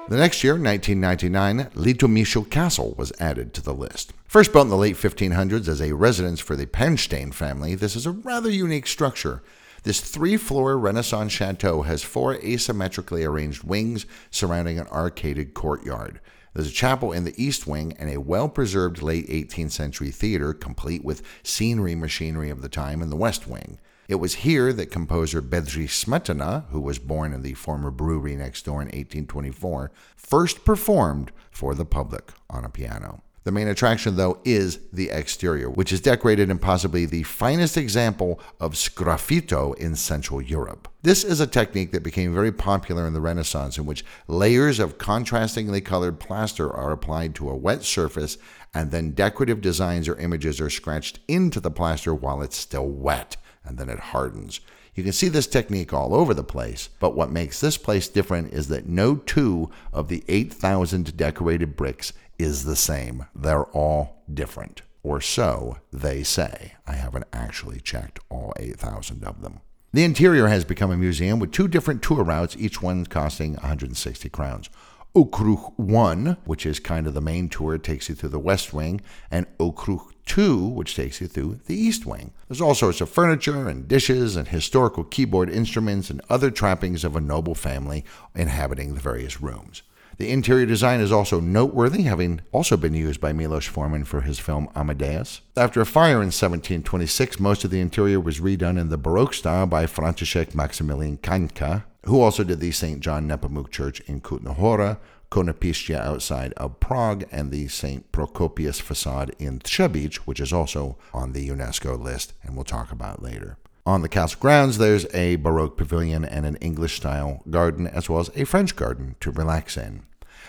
The 0.08 0.16
next 0.16 0.44
year, 0.44 0.52
1999, 0.52 1.70
Litomyšl 1.74 2.48
Castle 2.48 2.94
was 2.96 3.12
added 3.18 3.52
to 3.54 3.60
the 3.60 3.74
list. 3.74 4.12
First 4.28 4.52
built 4.52 4.66
in 4.66 4.70
the 4.70 4.76
late 4.76 4.94
1500s 4.94 5.66
as 5.66 5.80
a 5.80 5.96
residence 5.96 6.38
for 6.38 6.54
the 6.54 6.66
Pernstein 6.66 7.32
family, 7.32 7.74
this 7.74 7.96
is 7.96 8.06
a 8.06 8.12
rather 8.12 8.50
unique 8.50 8.86
structure. 8.86 9.42
This 9.84 10.00
three 10.00 10.36
floor 10.36 10.78
Renaissance 10.78 11.32
chateau 11.32 11.82
has 11.82 12.04
four 12.04 12.36
asymmetrically 12.36 13.26
arranged 13.26 13.64
wings 13.64 14.06
surrounding 14.30 14.78
an 14.78 14.86
arcaded 14.86 15.54
courtyard. 15.54 16.20
There's 16.54 16.68
a 16.68 16.72
chapel 16.72 17.12
in 17.12 17.24
the 17.24 17.42
east 17.42 17.66
wing 17.66 17.96
and 17.98 18.08
a 18.08 18.20
well 18.20 18.48
preserved 18.48 19.02
late 19.02 19.28
18th 19.28 19.72
century 19.72 20.12
theater, 20.12 20.54
complete 20.54 21.04
with 21.04 21.22
scenery 21.42 21.96
machinery 21.96 22.48
of 22.48 22.62
the 22.62 22.68
time, 22.68 23.02
in 23.02 23.10
the 23.10 23.16
west 23.16 23.48
wing. 23.48 23.80
It 24.06 24.16
was 24.16 24.34
here 24.34 24.72
that 24.72 24.92
composer 24.92 25.42
Bedřich 25.42 25.88
Smetana, 25.88 26.68
who 26.68 26.80
was 26.80 27.00
born 27.00 27.32
in 27.32 27.42
the 27.42 27.54
former 27.54 27.90
brewery 27.90 28.36
next 28.36 28.64
door 28.64 28.82
in 28.82 28.88
1824, 28.88 29.90
first 30.14 30.64
performed 30.64 31.32
for 31.50 31.74
the 31.74 31.86
public 31.86 32.30
on 32.48 32.64
a 32.64 32.68
piano. 32.68 33.22
The 33.44 33.50
main 33.50 33.66
attraction, 33.66 34.14
though, 34.14 34.38
is 34.44 34.78
the 34.92 35.10
exterior, 35.10 35.68
which 35.68 35.92
is 35.92 36.00
decorated 36.00 36.48
in 36.48 36.58
possibly 36.58 37.06
the 37.06 37.24
finest 37.24 37.76
example 37.76 38.38
of 38.60 38.74
sgraffito 38.74 39.76
in 39.78 39.96
Central 39.96 40.40
Europe. 40.40 40.86
This 41.02 41.24
is 41.24 41.40
a 41.40 41.46
technique 41.48 41.90
that 41.90 42.04
became 42.04 42.32
very 42.32 42.52
popular 42.52 43.04
in 43.04 43.14
the 43.14 43.20
Renaissance, 43.20 43.78
in 43.78 43.84
which 43.84 44.04
layers 44.28 44.78
of 44.78 44.96
contrastingly 44.96 45.84
colored 45.84 46.20
plaster 46.20 46.72
are 46.72 46.92
applied 46.92 47.34
to 47.34 47.50
a 47.50 47.56
wet 47.56 47.82
surface, 47.82 48.38
and 48.72 48.92
then 48.92 49.10
decorative 49.10 49.60
designs 49.60 50.08
or 50.08 50.16
images 50.20 50.60
are 50.60 50.70
scratched 50.70 51.18
into 51.26 51.58
the 51.58 51.70
plaster 51.70 52.14
while 52.14 52.42
it's 52.42 52.56
still 52.56 52.86
wet, 52.86 53.36
and 53.64 53.76
then 53.76 53.88
it 53.88 53.98
hardens. 53.98 54.60
You 54.94 55.02
can 55.02 55.12
see 55.12 55.28
this 55.28 55.46
technique 55.46 55.92
all 55.92 56.14
over 56.14 56.34
the 56.34 56.44
place, 56.44 56.90
but 57.00 57.16
what 57.16 57.30
makes 57.30 57.60
this 57.60 57.78
place 57.78 58.08
different 58.08 58.52
is 58.52 58.68
that 58.68 58.86
no 58.86 59.16
two 59.16 59.70
of 59.92 60.08
the 60.08 60.22
8,000 60.28 61.16
decorated 61.16 61.76
bricks 61.76 62.12
is 62.42 62.64
the 62.64 62.76
same. 62.76 63.26
They're 63.34 63.64
all 63.64 64.22
different. 64.32 64.82
Or 65.02 65.20
so 65.20 65.78
they 65.92 66.22
say. 66.22 66.74
I 66.86 66.94
haven't 66.94 67.26
actually 67.32 67.80
checked 67.80 68.20
all 68.28 68.52
8,000 68.58 69.24
of 69.24 69.42
them. 69.42 69.60
The 69.92 70.04
interior 70.04 70.46
has 70.48 70.64
become 70.64 70.90
a 70.90 70.96
museum 70.96 71.38
with 71.38 71.52
two 71.52 71.68
different 71.68 72.02
tour 72.02 72.24
routes, 72.24 72.56
each 72.58 72.80
one 72.80 73.04
costing 73.06 73.54
160 73.54 74.28
crowns. 74.30 74.70
Okruh 75.14 75.78
1, 75.78 76.38
which 76.46 76.64
is 76.64 76.80
kind 76.80 77.06
of 77.06 77.12
the 77.12 77.20
main 77.20 77.50
tour, 77.50 77.76
takes 77.76 78.08
you 78.08 78.14
through 78.14 78.30
the 78.30 78.38
west 78.38 78.72
wing, 78.72 79.02
and 79.30 79.46
Okruh 79.58 80.10
2, 80.24 80.68
which 80.68 80.96
takes 80.96 81.20
you 81.20 81.26
through 81.26 81.60
the 81.66 81.74
east 81.74 82.06
wing. 82.06 82.32
There's 82.48 82.62
all 82.62 82.74
sorts 82.74 83.02
of 83.02 83.10
furniture 83.10 83.68
and 83.68 83.86
dishes 83.86 84.36
and 84.36 84.48
historical 84.48 85.04
keyboard 85.04 85.50
instruments 85.50 86.08
and 86.08 86.22
other 86.30 86.50
trappings 86.50 87.04
of 87.04 87.14
a 87.14 87.20
noble 87.20 87.54
family 87.54 88.04
inhabiting 88.34 88.94
the 88.94 89.00
various 89.00 89.42
rooms. 89.42 89.82
The 90.18 90.30
interior 90.30 90.66
design 90.66 91.00
is 91.00 91.10
also 91.10 91.40
noteworthy, 91.40 92.02
having 92.02 92.40
also 92.52 92.76
been 92.76 92.94
used 92.94 93.20
by 93.20 93.32
Milos 93.32 93.66
Forman 93.66 94.04
for 94.04 94.20
his 94.20 94.38
film 94.38 94.68
Amadeus. 94.74 95.40
After 95.56 95.80
a 95.80 95.86
fire 95.86 96.22
in 96.22 96.30
1726, 96.30 97.40
most 97.40 97.64
of 97.64 97.70
the 97.70 97.80
interior 97.80 98.20
was 98.20 98.40
redone 98.40 98.78
in 98.78 98.88
the 98.88 98.98
Baroque 98.98 99.34
style 99.34 99.66
by 99.66 99.86
František 99.86 100.54
Maximilian 100.54 101.16
Kaňka, 101.18 101.84
who 102.04 102.20
also 102.20 102.44
did 102.44 102.60
the 102.60 102.72
St. 102.72 103.00
John 103.00 103.28
Nepomuk 103.28 103.70
Church 103.70 104.00
in 104.00 104.20
Kutna 104.20 104.54
Hora, 104.54 104.98
Konopiště 105.30 105.96
outside 105.96 106.52
of 106.54 106.78
Prague, 106.78 107.24
and 107.32 107.50
the 107.50 107.66
St. 107.68 108.12
Procopius 108.12 108.80
facade 108.80 109.34
in 109.38 109.60
Třebíč, 109.60 110.16
which 110.26 110.40
is 110.40 110.52
also 110.52 110.98
on 111.14 111.32
the 111.32 111.48
UNESCO 111.48 111.98
list 111.98 112.34
and 112.42 112.54
we'll 112.54 112.64
talk 112.64 112.92
about 112.92 113.22
later. 113.22 113.56
On 113.84 114.02
the 114.02 114.08
castle 114.08 114.38
grounds, 114.38 114.78
there's 114.78 115.12
a 115.12 115.36
Baroque 115.36 115.76
pavilion 115.76 116.24
and 116.24 116.46
an 116.46 116.54
English 116.56 116.96
style 116.96 117.42
garden, 117.50 117.88
as 117.88 118.08
well 118.08 118.20
as 118.20 118.30
a 118.36 118.44
French 118.44 118.76
garden 118.76 119.16
to 119.18 119.32
relax 119.32 119.76
in. 119.76 120.04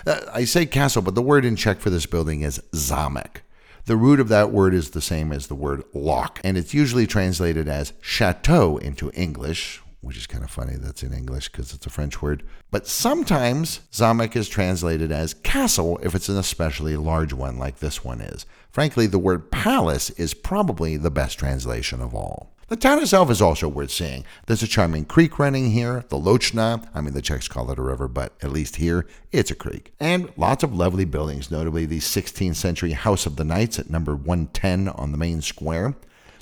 Uh, 0.06 0.20
I 0.32 0.46
say 0.46 0.68
castle, 0.68 1.02
but 1.02 1.16
the 1.16 1.22
word 1.22 1.44
in 1.44 1.56
Czech 1.56 1.80
for 1.80 1.90
this 1.90 2.06
building 2.06 2.42
is 2.42 2.62
zamek. 2.74 3.38
The 3.86 3.98
root 3.98 4.20
of 4.20 4.30
that 4.30 4.52
word 4.52 4.76
is 4.76 4.92
the 4.92 5.02
same 5.02 5.32
as 5.32 5.48
the 5.48 5.56
word 5.56 5.84
lock, 5.96 6.42
and 6.44 6.58
it's 6.58 6.76
usually 6.76 7.08
translated 7.08 7.68
as 7.68 7.94
chateau 8.02 8.78
into 8.78 9.12
English, 9.16 9.82
which 10.02 10.16
is 10.16 10.28
kind 10.28 10.44
of 10.44 10.52
funny 10.52 10.76
that's 10.76 11.02
in 11.02 11.12
English 11.12 11.50
because 11.50 11.74
it's 11.74 11.88
a 11.88 11.90
French 11.90 12.22
word. 12.22 12.44
But 12.70 12.86
sometimes 12.86 13.80
zamek 13.92 14.36
is 14.36 14.48
translated 14.48 15.12
as 15.12 15.34
castle 15.34 16.00
if 16.04 16.14
it's 16.14 16.30
an 16.30 16.38
especially 16.38 16.98
large 16.98 17.34
one 17.34 17.58
like 17.58 17.80
this 17.80 18.04
one 18.04 18.22
is. 18.22 18.46
Frankly, 18.70 19.08
the 19.08 19.18
word 19.18 19.50
palace 19.50 20.12
is 20.12 20.36
probably 20.36 20.98
the 20.98 21.12
best 21.12 21.40
translation 21.40 22.00
of 22.00 22.14
all. 22.14 22.53
The 22.74 22.80
town 22.80 23.04
itself 23.04 23.30
is 23.30 23.40
also 23.40 23.68
worth 23.68 23.92
seeing. 23.92 24.26
There's 24.48 24.64
a 24.64 24.68
charming 24.68 25.06
creek 25.06 25.38
running 25.38 25.70
here, 25.70 26.06
the 26.10 26.18
Loučná. 26.18 26.90
I 26.96 27.02
mean, 27.02 27.14
the 27.14 27.22
Czechs 27.22 27.48
call 27.48 27.70
it 27.70 27.78
a 27.78 27.84
river, 27.84 28.08
but 28.08 28.34
at 28.42 28.52
least 28.52 28.78
here, 28.78 29.06
it's 29.32 29.52
a 29.52 29.56
creek. 29.56 29.94
And 30.00 30.34
lots 30.38 30.64
of 30.64 30.74
lovely 30.74 31.06
buildings, 31.06 31.52
notably 31.52 31.86
the 31.86 32.00
16th 32.00 32.56
century 32.56 32.94
House 32.94 33.28
of 33.28 33.36
the 33.36 33.44
Knights 33.44 33.78
at 33.78 33.92
number 33.92 34.16
110 34.16 34.88
on 34.88 35.12
the 35.12 35.20
main 35.20 35.44
square. 35.44 35.94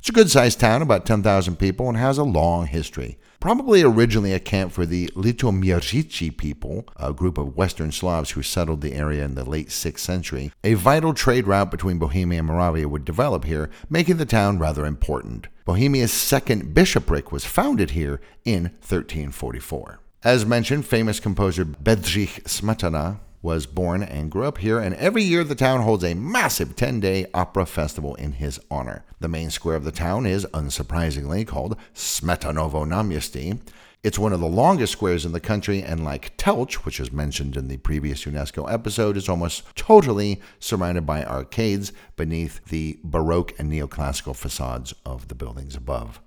It's 0.01 0.09
a 0.09 0.13
good 0.13 0.31
sized 0.31 0.59
town, 0.59 0.81
about 0.81 1.05
10,000 1.05 1.57
people, 1.57 1.87
and 1.87 1.95
has 1.95 2.17
a 2.17 2.23
long 2.23 2.65
history. 2.65 3.19
Probably 3.39 3.83
originally 3.83 4.33
a 4.33 4.39
camp 4.39 4.71
for 4.71 4.83
the 4.83 5.09
Litomierzyci 5.09 6.35
people, 6.35 6.87
a 6.95 7.13
group 7.13 7.37
of 7.37 7.55
Western 7.55 7.91
Slavs 7.91 8.31
who 8.31 8.41
settled 8.41 8.81
the 8.81 8.93
area 8.93 9.23
in 9.23 9.35
the 9.35 9.47
late 9.47 9.67
6th 9.67 9.99
century. 9.99 10.51
A 10.63 10.73
vital 10.73 11.13
trade 11.13 11.45
route 11.45 11.69
between 11.69 11.99
Bohemia 11.99 12.39
and 12.39 12.47
Moravia 12.47 12.89
would 12.89 13.05
develop 13.05 13.45
here, 13.45 13.69
making 13.91 14.17
the 14.17 14.25
town 14.25 14.57
rather 14.57 14.87
important. 14.87 15.45
Bohemia's 15.65 16.11
second 16.11 16.73
bishopric 16.73 17.31
was 17.31 17.45
founded 17.45 17.91
here 17.91 18.19
in 18.43 18.71
1344. 18.79 19.99
As 20.23 20.47
mentioned, 20.47 20.87
famous 20.87 21.19
composer 21.19 21.63
Bedřich 21.63 22.43
Smetana 22.45 23.19
was 23.41 23.65
born 23.65 24.03
and 24.03 24.31
grew 24.31 24.45
up 24.45 24.59
here, 24.59 24.79
and 24.79 24.95
every 24.95 25.23
year 25.23 25.43
the 25.43 25.55
town 25.55 25.81
holds 25.81 26.03
a 26.03 26.13
massive 26.13 26.75
10 26.75 26.99
day 26.99 27.25
opera 27.33 27.65
festival 27.65 28.15
in 28.15 28.33
his 28.33 28.59
honor. 28.69 29.03
The 29.19 29.27
main 29.27 29.49
square 29.49 29.75
of 29.75 29.83
the 29.83 29.91
town 29.91 30.25
is, 30.25 30.45
unsurprisingly, 30.47 31.47
called 31.47 31.77
Smetanovo 31.93 32.85
Náměstí. 32.85 33.59
It's 34.03 34.17
one 34.17 34.33
of 34.33 34.39
the 34.39 34.47
longest 34.47 34.93
squares 34.93 35.25
in 35.25 35.31
the 35.31 35.39
country, 35.39 35.83
and 35.83 36.03
like 36.03 36.35
Telč, 36.35 36.73
which 36.85 36.99
was 36.99 37.11
mentioned 37.11 37.55
in 37.55 37.67
the 37.67 37.77
previous 37.77 38.25
UNESCO 38.25 38.71
episode, 38.71 39.15
is 39.15 39.29
almost 39.29 39.63
totally 39.75 40.41
surrounded 40.59 41.05
by 41.05 41.23
arcades 41.23 41.93
beneath 42.15 42.65
the 42.65 42.99
Baroque 43.03 43.53
and 43.59 43.71
neoclassical 43.71 44.35
facades 44.35 44.95
of 45.05 45.27
the 45.27 45.35
buildings 45.35 45.75
above. 45.75 46.19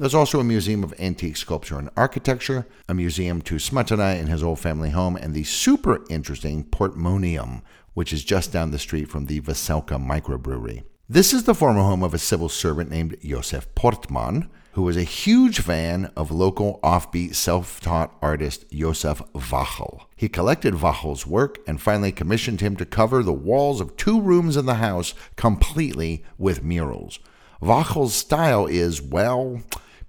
There's 0.00 0.14
also 0.14 0.40
a 0.40 0.44
museum 0.44 0.82
of 0.82 0.94
antique 0.98 1.36
sculpture 1.36 1.78
and 1.78 1.90
architecture, 1.94 2.66
a 2.88 2.94
museum 2.94 3.42
to 3.42 3.56
Smetana 3.56 4.18
in 4.18 4.28
his 4.28 4.42
old 4.42 4.58
family 4.58 4.88
home, 4.88 5.14
and 5.14 5.34
the 5.34 5.44
super 5.44 6.02
interesting 6.08 6.64
Portmoneum, 6.64 7.60
which 7.92 8.10
is 8.10 8.24
just 8.24 8.50
down 8.50 8.70
the 8.70 8.78
street 8.78 9.10
from 9.10 9.26
the 9.26 9.42
Veselka 9.42 10.02
microbrewery. 10.02 10.84
This 11.06 11.34
is 11.34 11.44
the 11.44 11.54
former 11.54 11.82
home 11.82 12.02
of 12.02 12.14
a 12.14 12.18
civil 12.18 12.48
servant 12.48 12.90
named 12.90 13.18
Josef 13.22 13.74
Portman, 13.74 14.48
who 14.72 14.80
was 14.80 14.96
a 14.96 15.02
huge 15.02 15.60
fan 15.60 16.10
of 16.16 16.30
local 16.30 16.80
offbeat 16.82 17.34
self 17.34 17.78
taught 17.78 18.16
artist 18.22 18.70
Josef 18.70 19.20
Váchal. 19.34 20.06
He 20.16 20.30
collected 20.30 20.72
Váchal's 20.72 21.26
work 21.26 21.58
and 21.66 21.78
finally 21.78 22.10
commissioned 22.10 22.62
him 22.62 22.74
to 22.76 22.86
cover 22.86 23.22
the 23.22 23.34
walls 23.34 23.82
of 23.82 23.98
two 23.98 24.18
rooms 24.18 24.56
in 24.56 24.64
the 24.64 24.76
house 24.76 25.12
completely 25.36 26.24
with 26.38 26.64
murals. 26.64 27.18
Váchal's 27.60 28.14
style 28.14 28.64
is, 28.64 29.02
well, 29.02 29.60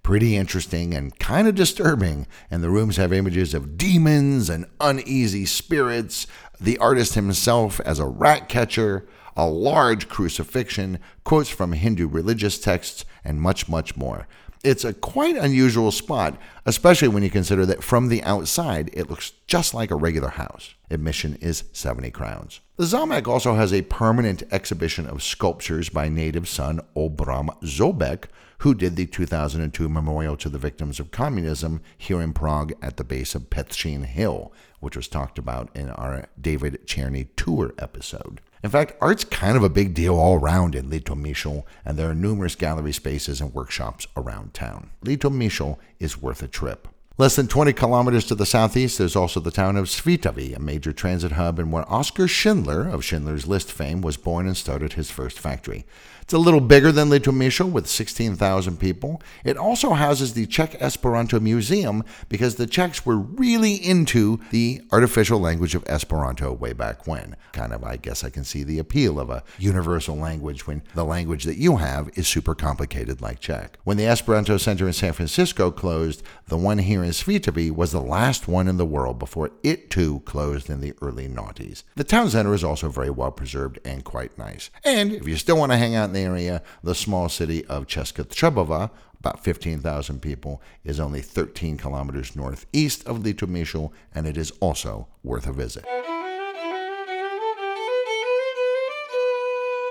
pretty 0.03 0.35
interesting 0.35 0.93
and 0.93 1.17
kind 1.19 1.47
of 1.47 1.55
disturbing, 1.55 2.27
and 2.49 2.63
the 2.63 2.69
rooms 2.69 2.97
have 2.97 3.13
images 3.13 3.53
of 3.53 3.77
demons 3.77 4.49
and 4.49 4.65
uneasy 4.79 5.45
spirits, 5.45 6.27
the 6.59 6.77
artist 6.77 7.15
himself 7.15 7.79
as 7.81 7.99
a 7.99 8.05
rat 8.05 8.49
catcher, 8.49 9.07
a 9.35 9.47
large 9.47 10.09
crucifixion, 10.09 10.99
quotes 11.23 11.49
from 11.49 11.73
Hindu 11.73 12.07
religious 12.07 12.59
texts, 12.59 13.05
and 13.23 13.41
much, 13.41 13.69
much 13.69 13.95
more. 13.95 14.27
It's 14.63 14.85
a 14.85 14.93
quite 14.93 15.37
unusual 15.37 15.91
spot, 15.91 16.37
especially 16.65 17.07
when 17.07 17.23
you 17.23 17.29
consider 17.29 17.65
that 17.65 17.83
from 17.83 18.09
the 18.09 18.23
outside 18.23 18.89
it 18.93 19.09
looks 19.09 19.31
just 19.47 19.73
like 19.73 19.89
a 19.89 19.95
regular 19.95 20.29
house. 20.29 20.75
Admission 20.91 21.35
is 21.41 21.63
70 21.71 22.11
crowns. 22.11 22.59
The 22.77 22.83
Zamek 22.85 23.27
also 23.27 23.55
has 23.55 23.73
a 23.73 23.81
permanent 23.83 24.43
exhibition 24.51 25.07
of 25.07 25.23
sculptures 25.23 25.89
by 25.89 26.09
native 26.09 26.47
son 26.47 26.81
Olbram 26.95 27.49
Zoubek, 27.63 28.25
who 28.59 28.75
did 28.75 28.95
the 28.95 29.07
2002 29.07 29.89
memorial 29.89 30.37
to 30.37 30.49
the 30.49 30.59
victims 30.59 30.99
of 30.99 31.09
communism 31.09 31.81
here 31.97 32.21
in 32.21 32.33
Prague 32.33 32.73
at 32.81 32.97
the 32.97 33.03
base 33.03 33.33
of 33.33 33.49
Petřín 33.49 34.05
Hill, 34.05 34.53
which 34.79 34.95
was 34.95 35.07
talked 35.07 35.39
about 35.39 35.75
in 35.75 35.89
our 35.89 36.27
David 36.39 36.85
Černý 36.85 37.29
tour 37.35 37.73
episode. 37.79 38.41
In 38.63 38.69
fact, 38.69 38.93
art's 39.01 39.23
kind 39.23 39.57
of 39.57 39.63
a 39.63 39.69
big 39.69 39.95
deal 39.95 40.15
all 40.15 40.35
around 40.35 40.75
in 40.75 40.89
Litomyšl, 40.89 41.63
and 41.83 41.97
there 41.97 42.09
are 42.09 42.15
numerous 42.15 42.53
gallery 42.53 42.93
spaces 42.93 43.41
and 43.41 43.53
workshops 43.53 44.05
around 44.15 44.53
town. 44.53 44.91
Litomyšl 45.03 45.77
is 45.99 46.21
worth 46.21 46.43
a 46.43 46.47
trip. 46.47 46.87
Less 47.21 47.35
than 47.35 47.47
20 47.47 47.73
kilometers 47.73 48.25
to 48.25 48.33
the 48.33 48.47
southeast, 48.47 48.97
there's 48.97 49.15
also 49.15 49.39
the 49.39 49.51
town 49.51 49.77
of 49.77 49.85
Svitavy, 49.85 50.55
a 50.55 50.59
major 50.59 50.91
transit 50.91 51.33
hub 51.33 51.59
and 51.59 51.71
where 51.71 51.85
Oskar 51.87 52.27
Schindler 52.27 52.89
of 52.89 53.03
Schindler's 53.03 53.45
List 53.45 53.71
fame 53.71 54.01
was 54.01 54.17
born 54.17 54.47
and 54.47 54.57
started 54.57 54.93
his 54.93 55.11
first 55.11 55.37
factory. 55.37 55.85
It's 56.21 56.33
a 56.33 56.37
little 56.37 56.61
bigger 56.61 56.91
than 56.91 57.09
Litomyšl 57.09 57.71
with 57.71 57.87
16,000 57.87 58.79
people. 58.79 59.21
It 59.43 59.57
also 59.57 59.91
houses 59.91 60.33
the 60.33 60.45
Czech 60.45 60.81
Esperanto 60.81 61.39
Museum 61.39 62.03
because 62.29 62.55
the 62.55 62.67
Czechs 62.67 63.05
were 63.05 63.17
really 63.17 63.75
into 63.75 64.39
the 64.51 64.81
artificial 64.91 65.39
language 65.39 65.75
of 65.75 65.83
Esperanto 65.87 66.53
way 66.53 66.73
back 66.73 67.07
when. 67.07 67.35
Kind 67.51 67.73
of, 67.73 67.83
I 67.83 67.97
guess 67.97 68.23
I 68.23 68.29
can 68.29 68.43
see 68.43 68.63
the 68.63 68.79
appeal 68.79 69.19
of 69.19 69.29
a 69.29 69.43
universal 69.57 70.15
language 70.15 70.67
when 70.67 70.83
the 70.93 71.05
language 71.05 71.43
that 71.45 71.57
you 71.57 71.77
have 71.77 72.09
is 72.15 72.27
super 72.27 72.55
complicated 72.55 73.21
like 73.21 73.39
Czech. 73.39 73.77
When 73.83 73.97
the 73.97 74.05
Esperanto 74.05 74.57
Center 74.57 74.87
in 74.87 74.93
San 74.93 75.13
Francisco 75.13 75.71
closed, 75.71 76.23
the 76.47 76.57
one 76.57 76.77
here 76.77 77.03
in 77.03 77.11
Svitavy 77.11 77.71
was 77.71 77.91
the 77.91 78.01
last 78.01 78.47
one 78.47 78.67
in 78.67 78.77
the 78.77 78.85
world 78.85 79.19
before 79.19 79.51
it 79.63 79.89
too 79.89 80.21
closed 80.21 80.69
in 80.69 80.81
the 80.81 80.93
early 81.01 81.27
noughties. 81.27 81.83
The 81.95 82.03
town 82.03 82.29
center 82.29 82.53
is 82.53 82.63
also 82.63 82.89
very 82.89 83.09
well 83.09 83.31
preserved 83.31 83.79
and 83.83 84.03
quite 84.03 84.37
nice. 84.37 84.69
And 84.83 85.11
if 85.13 85.27
you 85.27 85.37
still 85.37 85.57
want 85.57 85.71
to 85.71 85.77
hang 85.77 85.95
out 85.95 86.10
area, 86.15 86.61
the 86.83 86.95
small 86.95 87.29
city 87.29 87.65
of 87.65 87.87
Česká 87.87 88.23
Třebová, 88.23 88.91
about 89.19 89.43
15,000 89.43 90.21
people, 90.21 90.61
is 90.83 90.99
only 90.99 91.21
13 91.21 91.77
kilometers 91.77 92.35
northeast 92.35 93.05
of 93.07 93.19
Litomyšl, 93.19 93.91
and 94.15 94.27
it 94.27 94.37
is 94.37 94.51
also 94.59 95.07
worth 95.23 95.47
a 95.47 95.53
visit. 95.53 95.85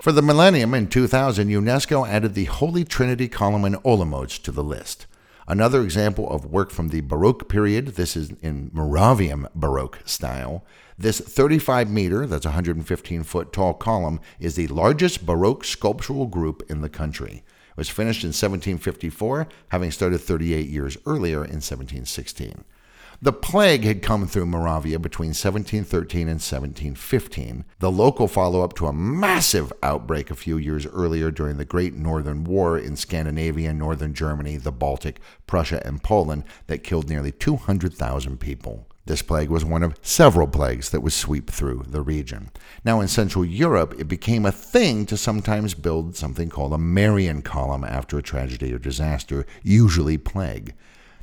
For 0.02 0.12
the 0.12 0.22
millennium 0.22 0.72
in 0.72 0.88
2000, 0.88 1.48
UNESCO 1.48 2.08
added 2.08 2.34
the 2.34 2.46
Holy 2.46 2.84
Trinity 2.84 3.28
column 3.28 3.66
in 3.66 3.74
Olomouc 3.84 4.42
to 4.42 4.50
the 4.50 4.64
list. 4.64 5.06
Another 5.46 5.82
example 5.82 6.30
of 6.30 6.46
work 6.46 6.70
from 6.70 6.88
the 6.88 7.02
Baroque 7.02 7.48
period, 7.48 7.88
this 7.96 8.16
is 8.16 8.30
in 8.40 8.70
Moravian 8.72 9.46
Baroque 9.54 9.98
style. 10.06 10.64
This 11.00 11.18
35 11.18 11.88
meter, 11.88 12.26
that's 12.26 12.44
115 12.44 13.22
foot 13.22 13.54
tall 13.54 13.72
column, 13.72 14.20
is 14.38 14.54
the 14.54 14.66
largest 14.66 15.24
Baroque 15.24 15.64
sculptural 15.64 16.26
group 16.26 16.62
in 16.68 16.82
the 16.82 16.90
country. 16.90 17.42
It 17.70 17.76
was 17.78 17.88
finished 17.88 18.22
in 18.22 18.34
1754, 18.34 19.48
having 19.68 19.92
started 19.92 20.18
38 20.18 20.68
years 20.68 20.98
earlier 21.06 21.38
in 21.38 21.62
1716. 21.62 22.64
The 23.22 23.34
plague 23.34 23.84
had 23.84 24.00
come 24.00 24.26
through 24.26 24.46
Moravia 24.46 24.98
between 24.98 25.34
1713 25.34 26.22
and 26.22 26.40
1715, 26.40 27.66
the 27.78 27.90
local 27.90 28.26
follow 28.26 28.62
up 28.62 28.72
to 28.76 28.86
a 28.86 28.94
massive 28.94 29.70
outbreak 29.82 30.30
a 30.30 30.34
few 30.34 30.56
years 30.56 30.86
earlier 30.86 31.30
during 31.30 31.58
the 31.58 31.66
Great 31.66 31.92
Northern 31.92 32.44
War 32.44 32.78
in 32.78 32.96
Scandinavia, 32.96 33.74
northern 33.74 34.14
Germany, 34.14 34.56
the 34.56 34.72
Baltic, 34.72 35.20
Prussia, 35.46 35.82
and 35.84 36.02
Poland 36.02 36.44
that 36.66 36.82
killed 36.82 37.10
nearly 37.10 37.30
200,000 37.30 38.40
people. 38.40 38.86
This 39.04 39.20
plague 39.20 39.50
was 39.50 39.66
one 39.66 39.82
of 39.82 39.98
several 40.00 40.46
plagues 40.46 40.88
that 40.88 41.02
would 41.02 41.12
sweep 41.12 41.50
through 41.50 41.84
the 41.88 42.00
region. 42.00 42.50
Now, 42.86 43.02
in 43.02 43.08
Central 43.08 43.44
Europe, 43.44 43.94
it 43.98 44.08
became 44.08 44.46
a 44.46 44.52
thing 44.52 45.04
to 45.04 45.18
sometimes 45.18 45.74
build 45.74 46.16
something 46.16 46.48
called 46.48 46.72
a 46.72 46.78
Marian 46.78 47.42
column 47.42 47.84
after 47.84 48.16
a 48.16 48.22
tragedy 48.22 48.72
or 48.72 48.78
disaster, 48.78 49.44
usually 49.62 50.16
plague. 50.16 50.72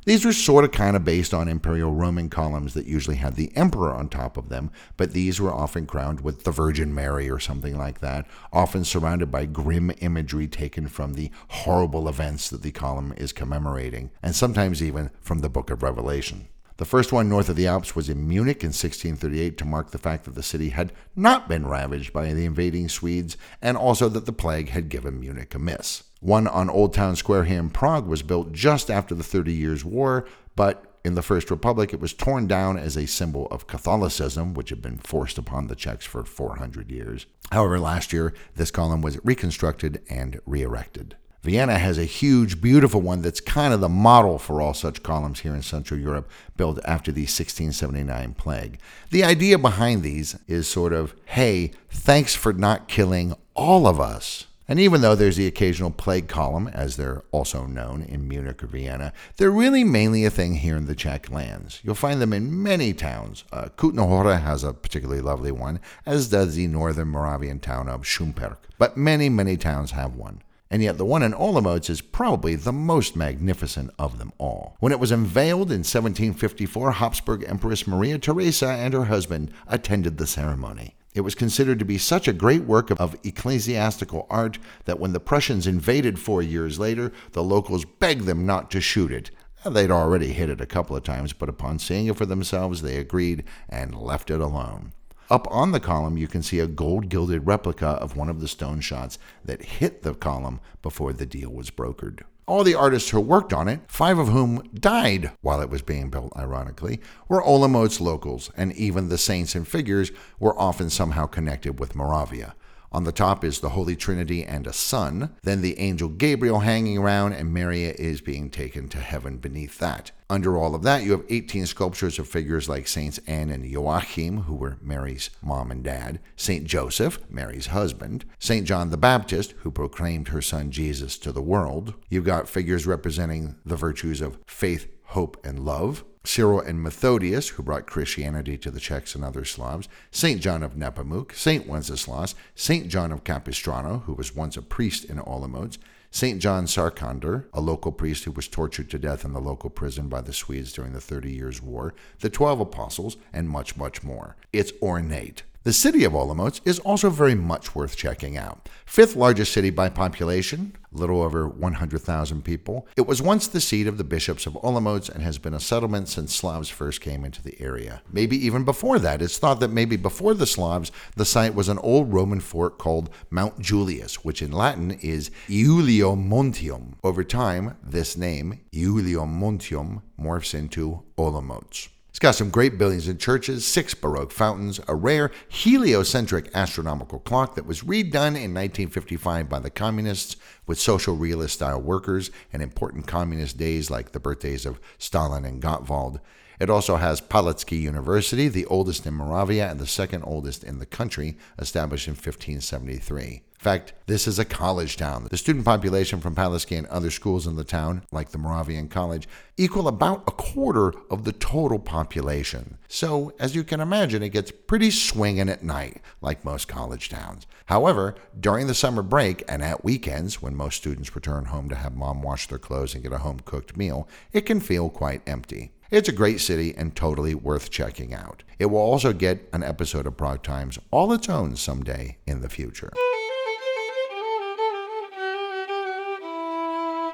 These 0.08 0.24
were 0.24 0.32
sort 0.32 0.64
of 0.64 0.72
kind 0.72 0.96
of 0.96 1.04
based 1.04 1.34
on 1.34 1.48
imperial 1.48 1.92
Roman 1.92 2.30
columns 2.30 2.72
that 2.72 2.86
usually 2.86 3.16
had 3.16 3.34
the 3.34 3.54
emperor 3.54 3.92
on 3.92 4.08
top 4.08 4.38
of 4.38 4.48
them, 4.48 4.70
but 4.96 5.12
these 5.12 5.38
were 5.38 5.52
often 5.52 5.84
crowned 5.84 6.22
with 6.22 6.44
the 6.44 6.50
Virgin 6.50 6.94
Mary 6.94 7.28
or 7.28 7.38
something 7.38 7.76
like 7.76 8.00
that, 8.00 8.26
often 8.50 8.84
surrounded 8.84 9.30
by 9.30 9.44
grim 9.44 9.92
imagery 10.00 10.48
taken 10.48 10.88
from 10.88 11.12
the 11.12 11.30
horrible 11.48 12.08
events 12.08 12.48
that 12.48 12.62
the 12.62 12.70
column 12.70 13.12
is 13.18 13.34
commemorating, 13.34 14.10
and 14.22 14.34
sometimes 14.34 14.82
even 14.82 15.10
from 15.20 15.40
the 15.40 15.50
book 15.50 15.68
of 15.68 15.82
Revelation. 15.82 16.48
The 16.78 16.86
first 16.86 17.12
one 17.12 17.28
north 17.28 17.50
of 17.50 17.56
the 17.56 17.66
Alps 17.66 17.94
was 17.94 18.08
in 18.08 18.26
Munich 18.26 18.62
in 18.62 18.68
1638 18.68 19.58
to 19.58 19.66
mark 19.66 19.90
the 19.90 19.98
fact 19.98 20.24
that 20.24 20.34
the 20.34 20.42
city 20.42 20.70
had 20.70 20.94
not 21.16 21.50
been 21.50 21.66
ravaged 21.66 22.14
by 22.14 22.32
the 22.32 22.46
invading 22.46 22.88
Swedes 22.88 23.36
and 23.60 23.76
also 23.76 24.08
that 24.08 24.24
the 24.24 24.32
plague 24.32 24.70
had 24.70 24.88
given 24.88 25.20
Munich 25.20 25.54
a 25.54 25.58
miss. 25.58 26.04
One 26.20 26.48
on 26.48 26.68
Old 26.68 26.94
Town 26.94 27.14
Square 27.14 27.44
here 27.44 27.60
in 27.60 27.70
Prague 27.70 28.06
was 28.06 28.22
built 28.22 28.52
just 28.52 28.90
after 28.90 29.14
the 29.14 29.22
Thirty 29.22 29.52
Years' 29.52 29.84
War, 29.84 30.26
but 30.56 30.84
in 31.04 31.14
the 31.14 31.22
First 31.22 31.50
Republic 31.50 31.92
it 31.92 32.00
was 32.00 32.12
torn 32.12 32.46
down 32.46 32.76
as 32.76 32.96
a 32.96 33.06
symbol 33.06 33.46
of 33.46 33.66
Catholicism, 33.66 34.54
which 34.54 34.70
had 34.70 34.82
been 34.82 34.98
forced 34.98 35.38
upon 35.38 35.68
the 35.68 35.76
Czechs 35.76 36.04
for 36.04 36.24
400 36.24 36.90
years. 36.90 37.26
However, 37.52 37.78
last 37.78 38.12
year 38.12 38.34
this 38.56 38.70
column 38.70 39.00
was 39.00 39.18
reconstructed 39.24 40.02
and 40.10 40.40
re 40.44 40.62
erected. 40.62 41.16
Vienna 41.42 41.78
has 41.78 41.98
a 41.98 42.04
huge, 42.04 42.60
beautiful 42.60 43.00
one 43.00 43.22
that's 43.22 43.40
kind 43.40 43.72
of 43.72 43.80
the 43.80 43.88
model 43.88 44.38
for 44.38 44.60
all 44.60 44.74
such 44.74 45.04
columns 45.04 45.40
here 45.40 45.54
in 45.54 45.62
Central 45.62 45.98
Europe, 45.98 46.28
built 46.56 46.80
after 46.84 47.12
the 47.12 47.22
1679 47.22 48.34
plague. 48.34 48.80
The 49.10 49.22
idea 49.22 49.56
behind 49.56 50.02
these 50.02 50.36
is 50.48 50.68
sort 50.68 50.92
of 50.92 51.14
hey, 51.26 51.72
thanks 51.88 52.34
for 52.34 52.52
not 52.52 52.88
killing 52.88 53.34
all 53.54 53.86
of 53.86 54.00
us. 54.00 54.46
And 54.68 54.78
even 54.78 55.00
though 55.00 55.14
there's 55.14 55.36
the 55.36 55.46
occasional 55.46 55.90
plague 55.90 56.28
column, 56.28 56.68
as 56.68 56.96
they're 56.96 57.24
also 57.32 57.64
known 57.64 58.02
in 58.02 58.28
Munich 58.28 58.62
or 58.62 58.66
Vienna, 58.66 59.14
they're 59.38 59.50
really 59.50 59.82
mainly 59.82 60.26
a 60.26 60.30
thing 60.30 60.56
here 60.56 60.76
in 60.76 60.86
the 60.86 60.94
Czech 60.94 61.30
lands. 61.30 61.80
You'll 61.82 61.94
find 61.94 62.20
them 62.20 62.34
in 62.34 62.62
many 62.62 62.92
towns. 62.92 63.44
Uh, 63.50 63.68
Kutná 63.76 64.40
has 64.42 64.62
a 64.62 64.74
particularly 64.74 65.22
lovely 65.22 65.50
one, 65.50 65.80
as 66.04 66.28
does 66.28 66.54
the 66.54 66.66
northern 66.66 67.08
Moravian 67.08 67.60
town 67.60 67.88
of 67.88 68.02
Šumperk. 68.02 68.58
But 68.76 68.96
many, 68.96 69.30
many 69.30 69.56
towns 69.56 69.92
have 69.92 70.14
one 70.14 70.42
and 70.70 70.82
yet 70.82 70.98
the 70.98 71.04
one 71.04 71.22
in 71.22 71.32
Olomouc 71.32 71.88
is 71.88 72.00
probably 72.00 72.54
the 72.54 72.72
most 72.72 73.16
magnificent 73.16 73.90
of 73.98 74.18
them 74.18 74.32
all. 74.38 74.76
When 74.80 74.92
it 74.92 75.00
was 75.00 75.10
unveiled 75.10 75.70
in 75.70 75.78
1754, 75.78 76.92
Habsburg 76.92 77.44
Empress 77.46 77.86
Maria 77.86 78.18
Theresa 78.18 78.68
and 78.68 78.92
her 78.94 79.06
husband 79.06 79.50
attended 79.66 80.18
the 80.18 80.26
ceremony. 80.26 80.94
It 81.14 81.22
was 81.22 81.34
considered 81.34 81.78
to 81.78 81.84
be 81.84 81.98
such 81.98 82.28
a 82.28 82.32
great 82.32 82.64
work 82.64 82.90
of 82.90 83.16
ecclesiastical 83.24 84.26
art 84.30 84.58
that 84.84 85.00
when 85.00 85.12
the 85.12 85.20
Prussians 85.20 85.66
invaded 85.66 86.18
four 86.18 86.42
years 86.42 86.78
later, 86.78 87.12
the 87.32 87.42
locals 87.42 87.84
begged 87.84 88.24
them 88.24 88.46
not 88.46 88.70
to 88.72 88.80
shoot 88.80 89.10
it. 89.10 89.30
They'd 89.64 89.90
already 89.90 90.32
hit 90.32 90.50
it 90.50 90.60
a 90.60 90.66
couple 90.66 90.94
of 90.96 91.02
times, 91.02 91.32
but 91.32 91.48
upon 91.48 91.78
seeing 91.78 92.06
it 92.06 92.16
for 92.16 92.26
themselves, 92.26 92.82
they 92.82 92.98
agreed 92.98 93.44
and 93.68 93.94
left 93.94 94.30
it 94.30 94.40
alone. 94.40 94.92
Up 95.30 95.46
on 95.50 95.72
the 95.72 95.80
column, 95.80 96.16
you 96.16 96.28
can 96.28 96.42
see 96.42 96.58
a 96.60 96.66
gold 96.66 97.08
gilded 97.08 97.46
replica 97.46 97.86
of 97.86 98.16
one 98.16 98.28
of 98.28 98.40
the 98.40 98.48
stone 98.48 98.80
shots 98.80 99.18
that 99.44 99.62
hit 99.62 100.02
the 100.02 100.14
column 100.14 100.60
before 100.80 101.12
the 101.12 101.26
deal 101.26 101.50
was 101.50 101.70
brokered. 101.70 102.22
All 102.48 102.64
the 102.64 102.74
artists 102.74 103.10
who 103.10 103.20
worked 103.20 103.52
on 103.52 103.68
it, 103.68 103.82
five 103.88 104.18
of 104.18 104.28
whom 104.28 104.62
died 104.72 105.32
while 105.42 105.60
it 105.60 105.68
was 105.68 105.82
being 105.82 106.08
built, 106.08 106.32
ironically, 106.34 106.98
were 107.28 107.42
Olomouc 107.42 108.00
locals, 108.00 108.50
and 108.56 108.72
even 108.72 109.10
the 109.10 109.18
saints 109.18 109.54
and 109.54 109.68
figures 109.68 110.10
were 110.40 110.58
often 110.58 110.88
somehow 110.88 111.26
connected 111.26 111.78
with 111.78 111.94
Moravia. 111.94 112.54
On 112.90 113.04
the 113.04 113.12
top 113.12 113.44
is 113.44 113.60
the 113.60 113.70
Holy 113.70 113.96
Trinity 113.96 114.44
and 114.44 114.66
a 114.66 114.72
sun, 114.72 115.36
then 115.42 115.60
the 115.60 115.78
angel 115.78 116.08
Gabriel 116.08 116.60
hanging 116.60 116.96
around, 116.96 117.34
and 117.34 117.52
Mary 117.52 117.84
is 117.84 118.20
being 118.20 118.48
taken 118.48 118.88
to 118.88 118.98
heaven 118.98 119.36
beneath 119.36 119.78
that. 119.78 120.10
Under 120.30 120.56
all 120.56 120.74
of 120.74 120.82
that, 120.82 121.02
you 121.02 121.12
have 121.12 121.24
18 121.28 121.66
sculptures 121.66 122.18
of 122.18 122.28
figures 122.28 122.68
like 122.68 122.88
Saints 122.88 123.18
Anne 123.26 123.50
and 123.50 123.64
Joachim, 123.64 124.42
who 124.42 124.54
were 124.54 124.78
Mary's 124.80 125.30
mom 125.42 125.70
and 125.70 125.82
dad, 125.82 126.20
Saint 126.36 126.66
Joseph, 126.66 127.18
Mary's 127.30 127.68
husband, 127.68 128.24
Saint 128.38 128.66
John 128.66 128.90
the 128.90 128.96
Baptist, 128.96 129.52
who 129.58 129.70
proclaimed 129.70 130.28
her 130.28 130.42
son 130.42 130.70
Jesus 130.70 131.18
to 131.18 131.32
the 131.32 131.42
world. 131.42 131.94
You've 132.08 132.24
got 132.24 132.48
figures 132.48 132.86
representing 132.86 133.56
the 133.64 133.76
virtues 133.76 134.20
of 134.20 134.38
faith, 134.46 134.88
hope, 135.04 135.38
and 135.44 135.64
love. 135.64 136.04
Cyril 136.24 136.60
and 136.60 136.82
Methodius, 136.82 137.50
who 137.50 137.62
brought 137.62 137.86
Christianity 137.86 138.58
to 138.58 138.70
the 138.70 138.80
Czechs 138.80 139.14
and 139.14 139.24
other 139.24 139.44
Slavs, 139.44 139.88
St. 140.10 140.40
John 140.40 140.62
of 140.62 140.74
Nepomuk, 140.74 141.34
St. 141.34 141.66
Wenceslas, 141.66 142.34
St. 142.54 142.88
John 142.88 143.12
of 143.12 143.24
Capistrano, 143.24 144.02
who 144.06 144.14
was 144.14 144.34
once 144.34 144.56
a 144.56 144.62
priest 144.62 145.04
in 145.04 145.18
Olomouc, 145.18 145.78
St. 146.10 146.40
John 146.40 146.66
Sarkander, 146.66 147.46
a 147.52 147.60
local 147.60 147.92
priest 147.92 148.24
who 148.24 148.32
was 148.32 148.48
tortured 148.48 148.88
to 148.90 148.98
death 148.98 149.24
in 149.24 149.32
the 149.32 149.40
local 149.40 149.68
prison 149.68 150.08
by 150.08 150.22
the 150.22 150.32
Swedes 150.32 150.72
during 150.72 150.92
the 150.92 151.00
Thirty 151.00 151.32
Years' 151.32 151.62
War, 151.62 151.94
the 152.20 152.30
Twelve 152.30 152.60
Apostles, 152.60 153.18
and 153.32 153.48
much, 153.48 153.76
much 153.76 154.02
more. 154.02 154.36
It's 154.52 154.72
ornate. 154.80 155.42
The 155.64 155.72
city 155.72 156.04
of 156.04 156.12
Olomouc 156.12 156.60
is 156.64 156.78
also 156.78 157.10
very 157.10 157.34
much 157.34 157.74
worth 157.74 157.96
checking 157.96 158.36
out. 158.36 158.68
Fifth 158.86 159.16
largest 159.16 159.52
city 159.52 159.70
by 159.70 159.88
population, 159.88 160.76
little 160.92 161.20
over 161.20 161.48
100,000 161.48 162.44
people. 162.44 162.86
It 162.96 163.08
was 163.08 163.20
once 163.20 163.48
the 163.48 163.60
seat 163.60 163.88
of 163.88 163.98
the 163.98 164.04
bishops 164.04 164.46
of 164.46 164.52
Olomouc 164.54 165.10
and 165.10 165.20
has 165.20 165.36
been 165.36 165.52
a 165.52 165.60
settlement 165.60 166.08
since 166.08 166.32
Slavs 166.32 166.68
first 166.68 167.00
came 167.00 167.24
into 167.24 167.42
the 167.42 167.60
area. 167.60 168.02
Maybe 168.10 168.36
even 168.46 168.62
before 168.64 169.00
that. 169.00 169.20
It's 169.20 169.36
thought 169.36 169.58
that 169.58 169.72
maybe 169.72 169.96
before 169.96 170.32
the 170.32 170.46
Slavs, 170.46 170.92
the 171.16 171.24
site 171.24 171.56
was 171.56 171.68
an 171.68 171.78
old 171.78 172.12
Roman 172.12 172.40
fort 172.40 172.78
called 172.78 173.10
Mount 173.28 173.58
Julius, 173.58 174.24
which 174.24 174.40
in 174.40 174.52
Latin 174.52 174.92
is 174.92 175.32
Iulium 175.48 176.28
Montium. 176.28 176.94
Over 177.02 177.24
time, 177.24 177.76
this 177.82 178.16
name, 178.16 178.60
Iulium 178.72 179.36
Montium, 179.40 180.02
morphs 180.18 180.54
into 180.54 181.02
Olomouc. 181.18 181.88
It's 182.18 182.22
got 182.24 182.34
some 182.34 182.50
great 182.50 182.78
buildings 182.78 183.06
and 183.06 183.20
churches, 183.20 183.64
six 183.64 183.94
Baroque 183.94 184.32
fountains, 184.32 184.80
a 184.88 184.96
rare 184.96 185.30
heliocentric 185.48 186.50
astronomical 186.52 187.20
clock 187.20 187.54
that 187.54 187.64
was 187.64 187.82
redone 187.82 188.34
in 188.34 188.52
1955 188.52 189.48
by 189.48 189.60
the 189.60 189.70
communists 189.70 190.34
with 190.66 190.80
social 190.80 191.14
realist 191.14 191.54
style 191.54 191.80
workers 191.80 192.32
and 192.52 192.60
important 192.60 193.06
communist 193.06 193.56
days 193.56 193.88
like 193.88 194.10
the 194.10 194.18
birthdays 194.18 194.66
of 194.66 194.80
Stalin 194.98 195.44
and 195.44 195.62
Gottwald. 195.62 196.18
It 196.60 196.70
also 196.70 196.96
has 196.96 197.20
Palacký 197.20 197.80
University, 197.80 198.48
the 198.48 198.66
oldest 198.66 199.06
in 199.06 199.14
Moravia 199.14 199.70
and 199.70 199.78
the 199.78 199.86
second 199.86 200.24
oldest 200.24 200.64
in 200.64 200.78
the 200.78 200.86
country, 200.86 201.36
established 201.58 202.08
in 202.08 202.14
1573. 202.14 203.42
In 203.58 203.64
fact, 203.64 203.92
this 204.06 204.28
is 204.28 204.38
a 204.38 204.44
college 204.44 204.96
town. 204.96 205.26
The 205.30 205.36
student 205.36 205.64
population 205.64 206.20
from 206.20 206.36
Palacký 206.36 206.78
and 206.78 206.86
other 206.86 207.10
schools 207.10 207.44
in 207.44 207.56
the 207.56 207.64
town, 207.64 208.02
like 208.12 208.30
the 208.30 208.38
Moravian 208.38 208.88
College, 208.88 209.28
equal 209.56 209.88
about 209.88 210.22
a 210.28 210.32
quarter 210.32 210.92
of 211.10 211.24
the 211.24 211.32
total 211.32 211.80
population. 211.80 212.78
So, 212.86 213.32
as 213.40 213.56
you 213.56 213.64
can 213.64 213.80
imagine, 213.80 214.22
it 214.22 214.28
gets 214.28 214.52
pretty 214.52 214.92
swinging 214.92 215.48
at 215.48 215.64
night, 215.64 216.00
like 216.20 216.44
most 216.44 216.68
college 216.68 217.08
towns. 217.08 217.48
However, 217.66 218.14
during 218.38 218.68
the 218.68 218.74
summer 218.74 219.02
break 219.02 219.42
and 219.48 219.60
at 219.60 219.84
weekends, 219.84 220.40
when 220.40 220.54
most 220.54 220.76
students 220.76 221.16
return 221.16 221.46
home 221.46 221.68
to 221.68 221.74
have 221.74 221.96
mom 221.96 222.22
wash 222.22 222.46
their 222.46 222.58
clothes 222.58 222.94
and 222.94 223.02
get 223.02 223.12
a 223.12 223.18
home 223.18 223.40
cooked 223.44 223.76
meal, 223.76 224.08
it 224.32 224.42
can 224.42 224.60
feel 224.60 224.88
quite 224.88 225.22
empty. 225.26 225.72
It's 225.90 226.08
a 226.10 226.12
great 226.12 226.38
city 226.40 226.74
and 226.76 226.94
totally 226.94 227.34
worth 227.34 227.70
checking 227.70 228.12
out. 228.12 228.42
It 228.58 228.66
will 228.66 228.78
also 228.78 229.14
get 229.14 229.48
an 229.54 229.62
episode 229.62 230.06
of 230.06 230.18
Prague 230.18 230.42
Times 230.42 230.78
all 230.90 231.14
its 231.14 231.30
own 231.30 231.56
someday 231.56 232.18
in 232.26 232.42
the 232.42 232.50
future. 232.50 232.92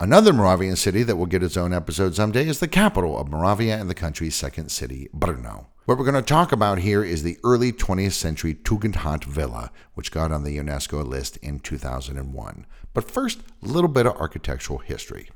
Another 0.01 0.33
Moravian 0.33 0.75
city 0.75 1.05
that 1.05 1.15
will 1.15 1.27
get 1.27 1.45
its 1.45 1.57
own 1.57 1.73
episode 1.73 2.17
someday 2.17 2.49
is 2.49 2.59
the 2.59 2.67
capital 2.67 3.17
of 3.17 3.29
Moravia 3.29 3.79
and 3.79 3.89
the 3.89 3.95
country's 3.95 4.35
second 4.35 4.73
city, 4.73 5.09
Brno. 5.17 5.67
What 5.85 5.97
we're 5.97 6.11
going 6.11 6.17
to 6.17 6.23
talk 6.23 6.51
about 6.51 6.79
here 6.79 7.05
is 7.05 7.23
the 7.23 7.39
early 7.45 7.71
20th 7.71 8.15
century 8.15 8.55
Tugendhat 8.55 9.23
Villa, 9.23 9.71
which 9.95 10.11
got 10.11 10.33
on 10.33 10.43
the 10.43 10.59
UNESCO 10.59 11.07
list 11.07 11.37
in 11.37 11.61
2001. 11.61 12.67
But 12.93 13.09
first, 13.09 13.39
a 13.63 13.69
little 13.69 13.87
bit 13.87 14.07
of 14.07 14.17
architectural 14.17 14.81
history. 14.81 15.31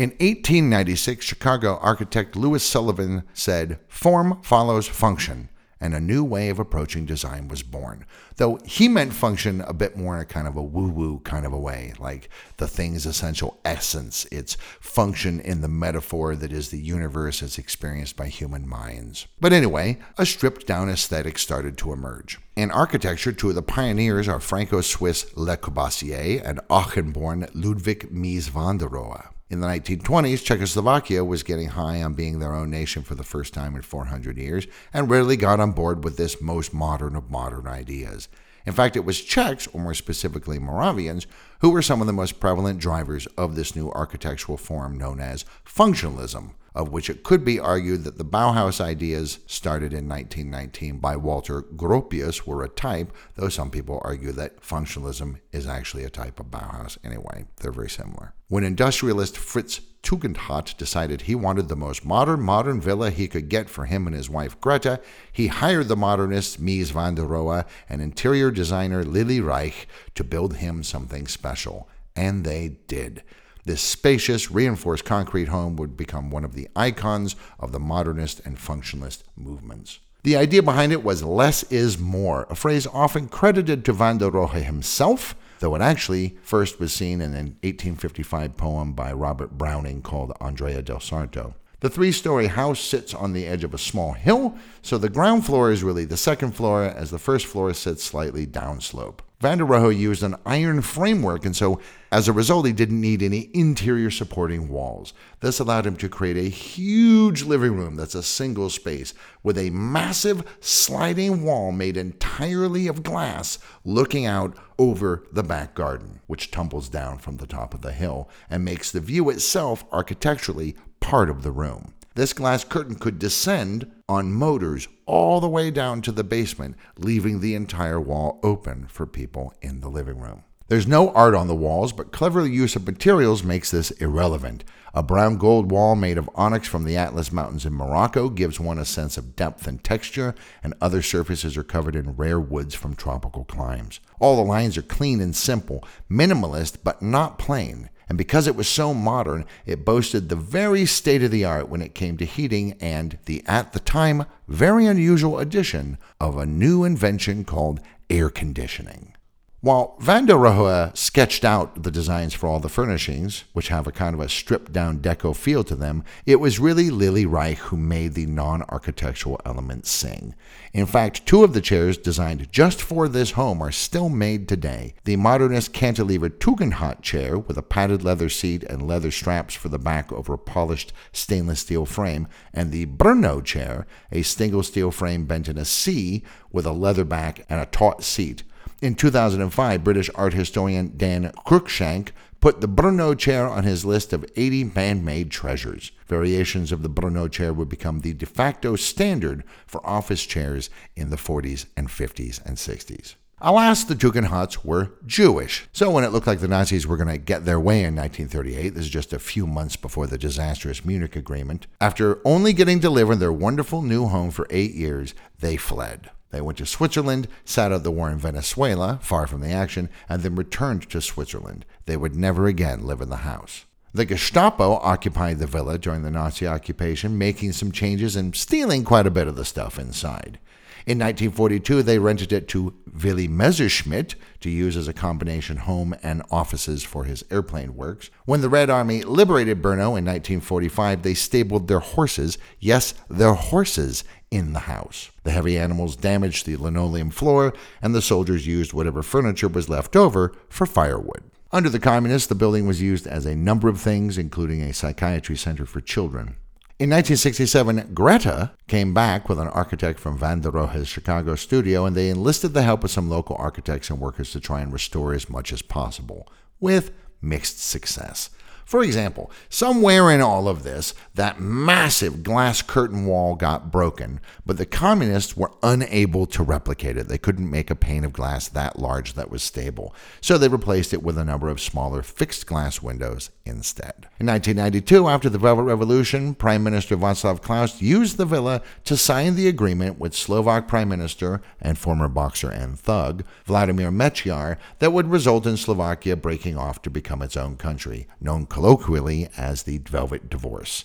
In 0.00 0.12
1896, 0.12 1.26
Chicago 1.26 1.76
architect 1.82 2.34
Louis 2.34 2.62
Sullivan 2.62 3.22
said, 3.34 3.78
Form 3.86 4.40
follows 4.40 4.88
function 4.88 5.50
and 5.78 5.94
a 5.94 6.00
new 6.00 6.24
way 6.24 6.48
of 6.48 6.58
approaching 6.58 7.04
design 7.04 7.48
was 7.48 7.62
born. 7.62 8.06
Though 8.36 8.58
he 8.64 8.88
meant 8.88 9.12
function 9.12 9.60
a 9.60 9.74
bit 9.74 9.98
more 9.98 10.14
in 10.14 10.22
a 10.22 10.24
kind 10.24 10.48
of 10.48 10.56
a 10.56 10.62
woo 10.62 10.88
woo 10.88 11.18
kind 11.18 11.44
of 11.44 11.52
a 11.52 11.58
way, 11.58 11.92
like 11.98 12.30
the 12.56 12.66
thing's 12.66 13.04
essential 13.04 13.60
essence, 13.62 14.24
its 14.32 14.56
function 14.80 15.38
in 15.38 15.60
the 15.60 15.68
metaphor 15.68 16.34
that 16.34 16.50
is 16.50 16.70
the 16.70 16.80
universe 16.80 17.42
as 17.42 17.58
experienced 17.58 18.16
by 18.16 18.28
human 18.28 18.66
minds. 18.66 19.26
But 19.38 19.52
anyway, 19.52 19.98
a 20.16 20.24
stripped 20.24 20.66
down 20.66 20.88
aesthetic 20.88 21.36
started 21.36 21.76
to 21.76 21.92
emerge. 21.92 22.38
In 22.56 22.70
architecture, 22.70 23.32
two 23.32 23.50
of 23.50 23.54
the 23.54 23.60
pioneers 23.60 24.28
are 24.28 24.40
Franco 24.40 24.80
Swiss 24.80 25.30
Le 25.36 25.58
Corbusier 25.58 26.40
and 26.42 26.58
Aachen 26.70 27.12
born 27.12 27.46
Ludwig 27.52 28.10
Mies 28.10 28.48
van 28.48 28.78
der 28.78 28.88
Rohe. 28.88 29.28
In 29.50 29.58
the 29.58 29.66
1920s, 29.66 30.44
Czechoslovakia 30.44 31.24
was 31.24 31.42
getting 31.42 31.70
high 31.70 32.00
on 32.04 32.14
being 32.14 32.38
their 32.38 32.54
own 32.54 32.70
nation 32.70 33.02
for 33.02 33.16
the 33.16 33.24
first 33.24 33.52
time 33.52 33.74
in 33.74 33.82
400 33.82 34.38
years 34.38 34.68
and 34.94 35.10
rarely 35.10 35.36
got 35.36 35.58
on 35.58 35.72
board 35.72 36.04
with 36.04 36.16
this 36.16 36.40
most 36.40 36.72
modern 36.72 37.16
of 37.16 37.32
modern 37.32 37.66
ideas. 37.66 38.28
In 38.64 38.72
fact, 38.72 38.94
it 38.94 39.04
was 39.04 39.20
Czechs, 39.20 39.66
or 39.72 39.80
more 39.80 39.94
specifically 39.94 40.60
Moravians, 40.60 41.26
who 41.62 41.70
were 41.70 41.82
some 41.82 42.00
of 42.00 42.06
the 42.06 42.12
most 42.12 42.38
prevalent 42.38 42.78
drivers 42.78 43.26
of 43.36 43.56
this 43.56 43.74
new 43.74 43.90
architectural 43.90 44.56
form 44.56 44.96
known 44.96 45.18
as 45.18 45.44
functionalism, 45.66 46.52
of 46.74 46.90
which 46.90 47.10
it 47.10 47.22
could 47.22 47.44
be 47.44 47.58
argued 47.58 48.04
that 48.04 48.18
the 48.18 48.24
Bauhaus 48.24 48.80
ideas 48.80 49.40
started 49.46 49.92
in 49.92 50.08
1919 50.08 50.98
by 50.98 51.16
Walter 51.16 51.62
Gropius 51.62 52.46
were 52.46 52.62
a 52.62 52.68
type, 52.68 53.12
though 53.36 53.48
some 53.48 53.70
people 53.70 54.00
argue 54.04 54.32
that 54.32 54.62
functionalism 54.62 55.40
is 55.52 55.66
actually 55.66 56.04
a 56.04 56.10
type 56.10 56.38
of 56.40 56.46
Bauhaus 56.46 56.98
anyway. 57.04 57.44
They're 57.56 57.72
very 57.72 57.90
similar. 57.90 58.34
When 58.48 58.64
industrialist 58.64 59.36
Fritz 59.36 59.80
Tugendhat 60.02 60.76
decided 60.76 61.22
he 61.22 61.34
wanted 61.34 61.68
the 61.68 61.76
most 61.76 62.04
modern 62.04 62.40
modern 62.40 62.80
villa 62.80 63.10
he 63.10 63.28
could 63.28 63.48
get 63.48 63.68
for 63.68 63.84
him 63.84 64.06
and 64.06 64.16
his 64.16 64.30
wife 64.30 64.60
Greta, 64.60 65.00
he 65.30 65.48
hired 65.48 65.88
the 65.88 65.96
modernist 65.96 66.60
Mies 66.60 66.90
van 66.90 67.14
der 67.14 67.24
Rohe 67.24 67.66
and 67.88 68.00
interior 68.00 68.50
designer 68.50 69.04
Lily 69.04 69.40
Reich 69.40 69.86
to 70.14 70.24
build 70.24 70.56
him 70.56 70.82
something 70.82 71.26
special. 71.26 71.88
And 72.16 72.44
they 72.44 72.78
did. 72.86 73.22
This 73.64 73.80
spacious, 73.80 74.50
reinforced 74.50 75.04
concrete 75.04 75.48
home 75.48 75.76
would 75.76 75.96
become 75.96 76.30
one 76.30 76.44
of 76.44 76.54
the 76.54 76.68
icons 76.74 77.36
of 77.58 77.72
the 77.72 77.80
modernist 77.80 78.40
and 78.44 78.56
functionalist 78.56 79.22
movements. 79.36 80.00
The 80.22 80.36
idea 80.36 80.62
behind 80.62 80.92
it 80.92 81.02
was 81.02 81.22
less 81.22 81.62
is 81.64 81.98
more, 81.98 82.46
a 82.50 82.54
phrase 82.54 82.86
often 82.86 83.28
credited 83.28 83.84
to 83.84 83.92
van 83.92 84.18
der 84.18 84.30
Rohe 84.30 84.62
himself, 84.62 85.34
though 85.60 85.74
it 85.74 85.80
actually 85.82 86.36
first 86.42 86.78
was 86.78 86.92
seen 86.92 87.20
in 87.20 87.32
an 87.32 87.56
1855 87.62 88.56
poem 88.56 88.92
by 88.92 89.12
Robert 89.12 89.56
Browning 89.56 90.02
called 90.02 90.32
Andrea 90.40 90.82
del 90.82 91.00
Sarto. 91.00 91.54
The 91.80 91.88
three 91.88 92.12
story 92.12 92.48
house 92.48 92.78
sits 92.78 93.14
on 93.14 93.32
the 93.32 93.46
edge 93.46 93.64
of 93.64 93.72
a 93.72 93.78
small 93.78 94.12
hill, 94.12 94.54
so 94.82 94.98
the 94.98 95.08
ground 95.08 95.46
floor 95.46 95.70
is 95.70 95.82
really 95.82 96.04
the 96.04 96.16
second 96.18 96.52
floor, 96.52 96.84
as 96.84 97.10
the 97.10 97.18
first 97.18 97.46
floor 97.46 97.72
sits 97.72 98.04
slightly 98.04 98.46
downslope. 98.46 99.20
Van 99.40 99.56
der 99.56 99.64
Rohe 99.64 99.96
used 99.96 100.22
an 100.22 100.36
iron 100.44 100.82
framework, 100.82 101.46
and 101.46 101.56
so 101.56 101.80
as 102.12 102.28
a 102.28 102.32
result, 102.34 102.66
he 102.66 102.74
didn't 102.74 103.00
need 103.00 103.22
any 103.22 103.48
interior 103.54 104.10
supporting 104.10 104.68
walls. 104.68 105.14
This 105.40 105.58
allowed 105.58 105.86
him 105.86 105.96
to 105.96 106.10
create 106.10 106.36
a 106.36 106.50
huge 106.50 107.44
living 107.44 107.74
room 107.74 107.96
that's 107.96 108.14
a 108.14 108.22
single 108.22 108.68
space 108.68 109.14
with 109.42 109.56
a 109.56 109.70
massive 109.70 110.44
sliding 110.60 111.42
wall 111.42 111.72
made 111.72 111.96
entirely 111.96 112.86
of 112.86 113.02
glass 113.02 113.58
looking 113.82 114.26
out 114.26 114.54
over 114.78 115.24
the 115.32 115.42
back 115.42 115.74
garden, 115.74 116.20
which 116.26 116.50
tumbles 116.50 116.90
down 116.90 117.16
from 117.16 117.38
the 117.38 117.46
top 117.46 117.72
of 117.72 117.80
the 117.80 117.92
hill 117.92 118.28
and 118.50 118.62
makes 118.62 118.92
the 118.92 119.00
view 119.00 119.30
itself 119.30 119.84
architecturally 119.90 120.76
part 121.00 121.30
of 121.30 121.42
the 121.42 121.50
room. 121.52 121.94
This 122.14 122.32
glass 122.32 122.64
curtain 122.64 122.96
could 122.96 123.18
descend 123.18 123.90
on 124.08 124.32
motors 124.32 124.88
all 125.06 125.40
the 125.40 125.48
way 125.48 125.70
down 125.70 126.02
to 126.02 126.12
the 126.12 126.24
basement, 126.24 126.76
leaving 126.98 127.40
the 127.40 127.54
entire 127.54 128.00
wall 128.00 128.40
open 128.42 128.86
for 128.88 129.06
people 129.06 129.54
in 129.62 129.80
the 129.80 129.88
living 129.88 130.18
room. 130.18 130.42
There's 130.70 130.86
no 130.86 131.10
art 131.10 131.34
on 131.34 131.48
the 131.48 131.54
walls, 131.54 131.92
but 131.92 132.12
clever 132.12 132.46
use 132.46 132.76
of 132.76 132.86
materials 132.86 133.42
makes 133.42 133.72
this 133.72 133.90
irrelevant. 133.92 134.62
A 134.94 135.02
brown 135.02 135.36
gold 135.36 135.70
wall 135.70 135.96
made 135.96 136.18
of 136.18 136.30
onyx 136.36 136.68
from 136.68 136.84
the 136.84 136.96
Atlas 136.96 137.32
Mountains 137.32 137.66
in 137.66 137.72
Morocco 137.72 138.28
gives 138.28 138.60
one 138.60 138.78
a 138.78 138.84
sense 138.84 139.16
of 139.16 139.34
depth 139.34 139.66
and 139.66 139.82
texture, 139.82 140.34
and 140.62 140.74
other 140.80 141.02
surfaces 141.02 141.56
are 141.56 141.64
covered 141.64 141.96
in 141.96 142.16
rare 142.16 142.38
woods 142.38 142.76
from 142.76 142.94
tropical 142.94 143.44
climes. 143.44 143.98
All 144.20 144.36
the 144.36 144.42
lines 144.42 144.76
are 144.76 144.82
clean 144.82 145.20
and 145.20 145.34
simple, 145.34 145.84
minimalist 146.08 146.78
but 146.84 147.02
not 147.02 147.38
plain. 147.38 147.90
And 148.10 148.18
because 148.18 148.48
it 148.48 148.56
was 148.56 148.68
so 148.68 148.92
modern, 148.92 149.44
it 149.64 149.84
boasted 149.84 150.28
the 150.28 150.36
very 150.36 150.84
state 150.84 151.22
of 151.22 151.30
the 151.30 151.44
art 151.44 151.68
when 151.68 151.80
it 151.80 151.94
came 151.94 152.16
to 152.16 152.26
heating 152.26 152.72
and 152.80 153.16
the, 153.26 153.44
at 153.46 153.72
the 153.72 153.78
time, 153.78 154.26
very 154.48 154.84
unusual 154.84 155.38
addition 155.38 155.96
of 156.18 156.36
a 156.36 156.44
new 156.44 156.82
invention 156.82 157.44
called 157.44 157.78
air 158.10 158.28
conditioning. 158.28 159.14
While 159.62 159.96
Van 160.00 160.24
der 160.24 160.36
Rohe 160.36 160.96
sketched 160.96 161.44
out 161.44 161.82
the 161.82 161.90
designs 161.90 162.32
for 162.32 162.46
all 162.46 162.60
the 162.60 162.70
furnishings, 162.70 163.44
which 163.52 163.68
have 163.68 163.86
a 163.86 163.92
kind 163.92 164.14
of 164.14 164.20
a 164.20 164.28
stripped 164.30 164.72
down 164.72 165.00
deco 165.00 165.36
feel 165.36 165.64
to 165.64 165.74
them, 165.74 166.02
it 166.24 166.40
was 166.40 166.58
really 166.58 166.88
Lily 166.88 167.26
Reich 167.26 167.58
who 167.58 167.76
made 167.76 168.14
the 168.14 168.24
non 168.24 168.62
architectural 168.70 169.38
elements 169.44 169.90
sing. 169.90 170.34
In 170.72 170.86
fact, 170.86 171.26
two 171.26 171.44
of 171.44 171.52
the 171.52 171.60
chairs 171.60 171.98
designed 171.98 172.50
just 172.50 172.80
for 172.80 173.06
this 173.06 173.32
home 173.32 173.60
are 173.60 173.70
still 173.70 174.08
made 174.08 174.48
today. 174.48 174.94
The 175.04 175.16
modernist 175.16 175.74
cantilever 175.74 176.30
Tugendhat 176.30 177.02
chair 177.02 177.38
with 177.38 177.58
a 177.58 177.62
padded 177.62 178.02
leather 178.02 178.30
seat 178.30 178.62
and 178.62 178.88
leather 178.88 179.10
straps 179.10 179.54
for 179.54 179.68
the 179.68 179.78
back 179.78 180.10
over 180.10 180.32
a 180.32 180.38
polished 180.38 180.94
stainless 181.12 181.60
steel 181.60 181.84
frame, 181.84 182.28
and 182.54 182.72
the 182.72 182.86
Brno 182.86 183.44
chair, 183.44 183.86
a 184.10 184.22
single 184.22 184.62
steel 184.62 184.90
frame 184.90 185.26
bent 185.26 185.50
in 185.50 185.58
a 185.58 185.66
C 185.66 186.24
with 186.50 186.64
a 186.64 186.72
leather 186.72 187.04
back 187.04 187.44
and 187.50 187.60
a 187.60 187.66
taut 187.66 188.02
seat 188.02 188.42
in 188.80 188.94
2005, 188.94 189.84
British 189.84 190.10
art 190.14 190.34
historian 190.34 190.94
Dan 190.96 191.32
Cruikshank 191.46 192.10
put 192.40 192.60
the 192.60 192.68
Brno 192.68 193.16
chair 193.16 193.46
on 193.46 193.64
his 193.64 193.84
list 193.84 194.12
of 194.12 194.24
80 194.36 194.64
man 194.74 195.04
made 195.04 195.30
treasures. 195.30 195.92
Variations 196.06 196.72
of 196.72 196.82
the 196.82 196.90
Brno 196.90 197.30
chair 197.30 197.52
would 197.52 197.68
become 197.68 198.00
the 198.00 198.14
de 198.14 198.26
facto 198.26 198.76
standard 198.76 199.44
for 199.66 199.86
office 199.86 200.24
chairs 200.24 200.70
in 200.96 201.10
the 201.10 201.16
40s 201.16 201.66
and 201.76 201.88
50s 201.88 202.44
and 202.44 202.56
60s. 202.56 203.14
Alas, 203.42 203.84
the 203.84 203.94
Tugendhats 203.94 204.64
were 204.66 204.92
Jewish. 205.06 205.66
So 205.72 205.90
when 205.90 206.04
it 206.04 206.12
looked 206.12 206.26
like 206.26 206.40
the 206.40 206.48
Nazis 206.48 206.86
were 206.86 206.98
going 206.98 207.08
to 207.08 207.16
get 207.16 207.46
their 207.46 207.58
way 207.58 207.84
in 207.84 207.96
1938, 207.96 208.70
this 208.70 208.84
is 208.84 208.90
just 208.90 209.14
a 209.14 209.18
few 209.18 209.46
months 209.46 209.76
before 209.76 210.06
the 210.06 210.18
disastrous 210.18 210.84
Munich 210.84 211.16
Agreement, 211.16 211.66
after 211.80 212.20
only 212.26 212.52
getting 212.52 212.80
delivered 212.80 213.16
their 213.16 213.32
wonderful 213.32 213.80
new 213.80 214.08
home 214.08 214.30
for 214.30 214.46
eight 214.50 214.74
years, 214.74 215.14
they 215.38 215.56
fled. 215.56 216.10
They 216.30 216.40
went 216.40 216.58
to 216.58 216.66
Switzerland, 216.66 217.28
sat 217.44 217.72
out 217.72 217.82
the 217.82 217.90
war 217.90 218.10
in 218.10 218.18
Venezuela, 218.18 218.98
far 219.02 219.26
from 219.26 219.40
the 219.40 219.50
action, 219.50 219.88
and 220.08 220.22
then 220.22 220.36
returned 220.36 220.88
to 220.90 221.00
Switzerland. 221.00 221.64
They 221.86 221.96
would 221.96 222.14
never 222.14 222.46
again 222.46 222.86
live 222.86 223.00
in 223.00 223.10
the 223.10 223.16
house. 223.18 223.64
The 223.92 224.04
Gestapo 224.04 224.74
occupied 224.74 225.38
the 225.38 225.48
villa 225.48 225.76
during 225.76 226.02
the 226.02 226.10
Nazi 226.12 226.46
occupation, 226.46 227.18
making 227.18 227.52
some 227.52 227.72
changes 227.72 228.14
and 228.14 228.36
stealing 228.36 228.84
quite 228.84 229.06
a 229.06 229.10
bit 229.10 229.26
of 229.26 229.34
the 229.34 229.44
stuff 229.44 229.78
inside. 229.80 230.38
In 230.86 230.98
1942, 230.98 231.82
they 231.82 231.98
rented 231.98 232.32
it 232.32 232.48
to 232.48 232.74
Willy 233.02 233.28
Messerschmitt 233.28 234.14
to 234.40 234.50
use 234.50 234.76
as 234.76 234.88
a 234.88 234.92
combination 234.92 235.58
home 235.58 235.94
and 236.02 236.22
offices 236.30 236.82
for 236.82 237.04
his 237.04 237.24
airplane 237.30 237.76
works. 237.76 238.10
When 238.24 238.40
the 238.40 238.48
Red 238.48 238.70
Army 238.70 239.02
liberated 239.02 239.62
Brno 239.62 239.98
in 239.98 240.04
1945, 240.04 241.02
they 241.02 241.14
stabled 241.14 241.68
their 241.68 241.80
horses, 241.80 242.38
yes, 242.58 242.94
their 243.08 243.34
horses, 243.34 244.04
in 244.30 244.52
the 244.52 244.60
house. 244.60 245.10
The 245.24 245.32
heavy 245.32 245.58
animals 245.58 245.96
damaged 245.96 246.46
the 246.46 246.56
linoleum 246.56 247.10
floor, 247.10 247.52
and 247.82 247.94
the 247.94 248.02
soldiers 248.02 248.46
used 248.46 248.72
whatever 248.72 249.02
furniture 249.02 249.48
was 249.48 249.68
left 249.68 249.96
over 249.96 250.32
for 250.48 250.66
firewood. 250.66 251.24
Under 251.52 251.68
the 251.68 251.80
communists, 251.80 252.28
the 252.28 252.36
building 252.36 252.66
was 252.66 252.80
used 252.80 253.08
as 253.08 253.26
a 253.26 253.34
number 253.34 253.68
of 253.68 253.80
things, 253.80 254.16
including 254.16 254.62
a 254.62 254.72
psychiatry 254.72 255.36
center 255.36 255.66
for 255.66 255.80
children. 255.80 256.36
In 256.80 256.88
1967, 256.88 257.92
Greta 257.92 258.52
came 258.66 258.94
back 258.94 259.28
with 259.28 259.38
an 259.38 259.48
architect 259.48 260.00
from 260.00 260.16
Van 260.16 260.40
der 260.40 260.48
Rohe's 260.48 260.88
Chicago 260.88 261.34
studio, 261.34 261.84
and 261.84 261.94
they 261.94 262.08
enlisted 262.08 262.54
the 262.54 262.62
help 262.62 262.82
of 262.84 262.90
some 262.90 263.10
local 263.10 263.36
architects 263.36 263.90
and 263.90 264.00
workers 264.00 264.30
to 264.30 264.40
try 264.40 264.62
and 264.62 264.72
restore 264.72 265.12
as 265.12 265.28
much 265.28 265.52
as 265.52 265.60
possible, 265.60 266.26
with 266.58 266.92
mixed 267.20 267.62
success. 267.62 268.30
For 268.70 268.84
example, 268.84 269.32
somewhere 269.48 270.12
in 270.12 270.20
all 270.20 270.46
of 270.46 270.62
this, 270.62 270.94
that 271.16 271.40
massive 271.40 272.22
glass 272.22 272.62
curtain 272.62 273.04
wall 273.04 273.34
got 273.34 273.72
broken, 273.72 274.20
but 274.46 274.58
the 274.58 274.64
communists 274.64 275.36
were 275.36 275.50
unable 275.60 276.24
to 276.26 276.44
replicate 276.44 276.96
it. 276.96 277.08
They 277.08 277.18
couldn't 277.18 277.50
make 277.50 277.68
a 277.68 277.74
pane 277.74 278.04
of 278.04 278.12
glass 278.12 278.46
that 278.46 278.78
large 278.78 279.14
that 279.14 279.28
was 279.28 279.42
stable, 279.42 279.92
so 280.20 280.38
they 280.38 280.46
replaced 280.46 280.92
it 280.92 281.02
with 281.02 281.18
a 281.18 281.24
number 281.24 281.48
of 281.48 281.60
smaller 281.60 282.00
fixed 282.00 282.46
glass 282.46 282.80
windows 282.80 283.30
instead. 283.44 284.06
In 284.20 284.28
1992, 284.28 285.08
after 285.08 285.28
the 285.28 285.38
Velvet 285.38 285.64
Revolution, 285.64 286.36
Prime 286.36 286.62
Minister 286.62 286.96
Václav 286.96 287.42
Klaus 287.42 287.82
used 287.82 288.18
the 288.18 288.24
villa 288.24 288.62
to 288.84 288.96
sign 288.96 289.34
the 289.34 289.48
agreement 289.48 289.98
with 289.98 290.14
Slovak 290.14 290.68
Prime 290.68 290.88
Minister 290.88 291.42
and 291.60 291.76
former 291.76 292.08
boxer 292.08 292.50
and 292.50 292.78
thug 292.78 293.24
Vladimir 293.46 293.90
Mečiar 293.90 294.58
that 294.78 294.92
would 294.92 295.08
result 295.08 295.44
in 295.44 295.56
Slovakia 295.56 296.14
breaking 296.14 296.56
off 296.56 296.80
to 296.82 296.90
become 296.90 297.20
its 297.20 297.36
own 297.36 297.56
country, 297.56 298.06
known 298.20 298.46
colloquially 298.60 299.26
as 299.38 299.62
the 299.62 299.78
Velvet 299.78 300.28
Divorce. 300.28 300.84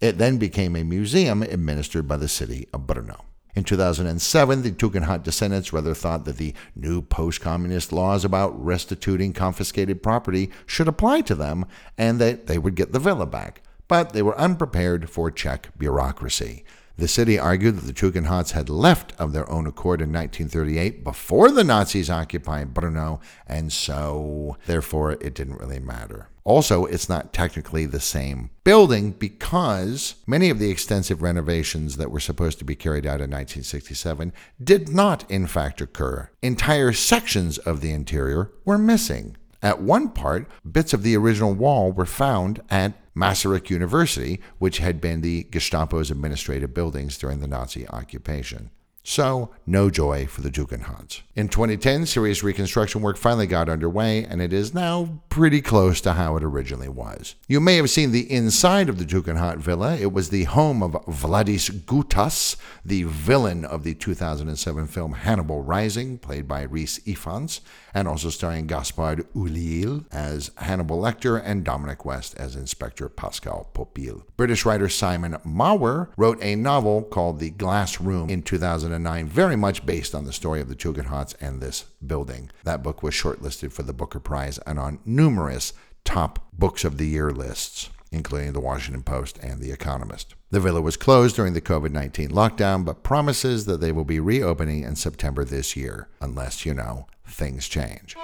It 0.00 0.16
then 0.16 0.38
became 0.38 0.76
a 0.76 0.84
museum 0.84 1.42
administered 1.42 2.06
by 2.06 2.18
the 2.18 2.28
city 2.28 2.68
of 2.72 2.82
Brno. 2.82 3.22
In 3.56 3.64
2007, 3.64 4.62
the 4.62 4.70
Tugendhat 4.70 5.24
descendants 5.24 5.72
rather 5.72 5.92
thought 5.92 6.24
that 6.26 6.36
the 6.36 6.54
new 6.76 7.02
post 7.02 7.40
communist 7.40 7.92
laws 7.92 8.24
about 8.24 8.64
restituting 8.64 9.32
confiscated 9.32 10.04
property 10.04 10.52
should 10.66 10.86
apply 10.86 11.22
to 11.22 11.34
them 11.34 11.66
and 11.98 12.20
that 12.20 12.46
they 12.46 12.58
would 12.58 12.76
get 12.76 12.92
the 12.92 13.00
villa 13.00 13.26
back. 13.26 13.60
But 13.88 14.12
they 14.12 14.22
were 14.22 14.38
unprepared 14.38 15.10
for 15.10 15.28
Czech 15.32 15.76
bureaucracy. 15.76 16.64
The 16.96 17.08
city 17.08 17.40
argued 17.40 17.76
that 17.78 17.86
the 17.86 17.92
Tugendhats 17.92 18.52
had 18.52 18.68
left 18.68 19.14
of 19.18 19.32
their 19.32 19.50
own 19.50 19.66
accord 19.66 20.00
in 20.00 20.12
1938 20.12 21.02
before 21.02 21.50
the 21.50 21.64
Nazis 21.64 22.08
occupied 22.08 22.72
Brno, 22.72 23.20
and 23.48 23.72
so, 23.72 24.56
therefore, 24.66 25.12
it 25.14 25.34
didn't 25.34 25.58
really 25.58 25.80
matter. 25.80 26.28
Also, 26.46 26.84
it's 26.84 27.08
not 27.08 27.32
technically 27.32 27.86
the 27.86 27.98
same 27.98 28.50
building 28.62 29.10
because 29.10 30.14
many 30.28 30.48
of 30.48 30.60
the 30.60 30.70
extensive 30.70 31.20
renovations 31.20 31.96
that 31.96 32.12
were 32.12 32.20
supposed 32.20 32.60
to 32.60 32.64
be 32.64 32.76
carried 32.76 33.04
out 33.04 33.20
in 33.20 33.32
1967 33.32 34.32
did 34.62 34.88
not, 34.88 35.28
in 35.28 35.48
fact, 35.48 35.80
occur. 35.80 36.30
Entire 36.42 36.92
sections 36.92 37.58
of 37.58 37.80
the 37.80 37.90
interior 37.90 38.52
were 38.64 38.78
missing. 38.78 39.36
At 39.60 39.82
one 39.82 40.10
part, 40.10 40.48
bits 40.70 40.94
of 40.94 41.02
the 41.02 41.16
original 41.16 41.52
wall 41.52 41.90
were 41.90 42.06
found 42.06 42.62
at 42.70 42.92
Masaryk 43.16 43.68
University, 43.68 44.40
which 44.58 44.78
had 44.78 45.00
been 45.00 45.22
the 45.22 45.48
Gestapo's 45.50 46.12
administrative 46.12 46.72
buildings 46.72 47.18
during 47.18 47.40
the 47.40 47.48
Nazi 47.48 47.88
occupation. 47.88 48.70
So, 49.08 49.50
no 49.66 49.88
joy 49.88 50.26
for 50.26 50.40
the 50.40 50.50
Tugendhats. 50.50 51.20
In 51.36 51.46
2010, 51.46 52.06
serious 52.06 52.42
reconstruction 52.42 53.02
work 53.02 53.16
finally 53.16 53.46
got 53.46 53.68
underway, 53.68 54.24
and 54.24 54.42
it 54.42 54.52
is 54.52 54.74
now 54.74 55.20
pretty 55.28 55.62
close 55.62 56.00
to 56.00 56.14
how 56.14 56.36
it 56.36 56.42
originally 56.42 56.88
was. 56.88 57.36
You 57.46 57.60
may 57.60 57.76
have 57.76 57.88
seen 57.88 58.10
the 58.10 58.28
inside 58.28 58.88
of 58.88 58.98
the 58.98 59.04
Tugendhat 59.04 59.58
villa. 59.58 59.94
It 59.94 60.12
was 60.12 60.30
the 60.30 60.42
home 60.42 60.82
of 60.82 60.94
Vladis 61.06 61.70
Grutas, 61.84 62.56
the 62.84 63.04
villain 63.04 63.64
of 63.64 63.84
the 63.84 63.94
2007 63.94 64.88
film 64.88 65.12
Hannibal 65.12 65.62
Rising, 65.62 66.18
played 66.18 66.48
by 66.48 66.62
Rhys 66.62 66.98
Ifans, 67.06 67.60
and 67.96 68.06
also 68.06 68.30
starring 68.30 68.66
Gaspard 68.66 69.26
Ulliel 69.34 70.04
as 70.12 70.50
Hannibal 70.58 71.00
Lecter 71.00 71.40
and 71.42 71.64
Dominic 71.64 72.04
West 72.04 72.36
as 72.36 72.54
Inspector 72.54 73.08
Pascal 73.10 73.70
Popil. 73.74 74.22
British 74.36 74.64
writer 74.66 74.88
Simon 74.88 75.36
Mawer 75.44 76.08
wrote 76.16 76.38
a 76.42 76.54
novel 76.56 77.02
called 77.02 77.40
The 77.40 77.50
Glass 77.50 78.00
Room 78.00 78.28
in 78.28 78.42
2009 78.42 79.06
2009, 79.06 79.26
very 79.26 79.56
much 79.56 79.86
based 79.86 80.14
on 80.14 80.24
the 80.24 80.32
story 80.32 80.60
of 80.60 80.68
the 80.68 80.74
Tugendhats 80.74 81.34
and 81.40 81.60
this 81.60 81.84
building. 82.04 82.50
That 82.64 82.82
book 82.82 83.02
was 83.02 83.14
shortlisted 83.14 83.72
for 83.72 83.82
the 83.82 83.92
Booker 83.92 84.20
Prize 84.20 84.58
and 84.66 84.78
on 84.78 84.98
numerous 85.04 85.72
top 86.04 86.46
books 86.52 86.84
of 86.84 86.98
the 86.98 87.06
year 87.06 87.30
lists, 87.30 87.90
including 88.10 88.52
the 88.52 88.60
Washington 88.60 89.02
Post 89.02 89.38
and 89.42 89.60
The 89.60 89.72
Economist. 89.72 90.34
The 90.50 90.60
villa 90.60 90.80
was 90.80 90.96
closed 90.96 91.36
during 91.36 91.54
the 91.54 91.60
COVID 91.60 91.90
19 91.90 92.30
lockdown, 92.30 92.84
but 92.84 93.02
promises 93.02 93.66
that 93.66 93.80
they 93.80 93.92
will 93.92 94.04
be 94.04 94.20
reopening 94.20 94.84
in 94.84 94.96
September 94.96 95.44
this 95.44 95.76
year, 95.76 96.08
unless, 96.20 96.64
you 96.64 96.74
know, 96.74 97.06
things 97.26 97.68
change. 97.68 98.16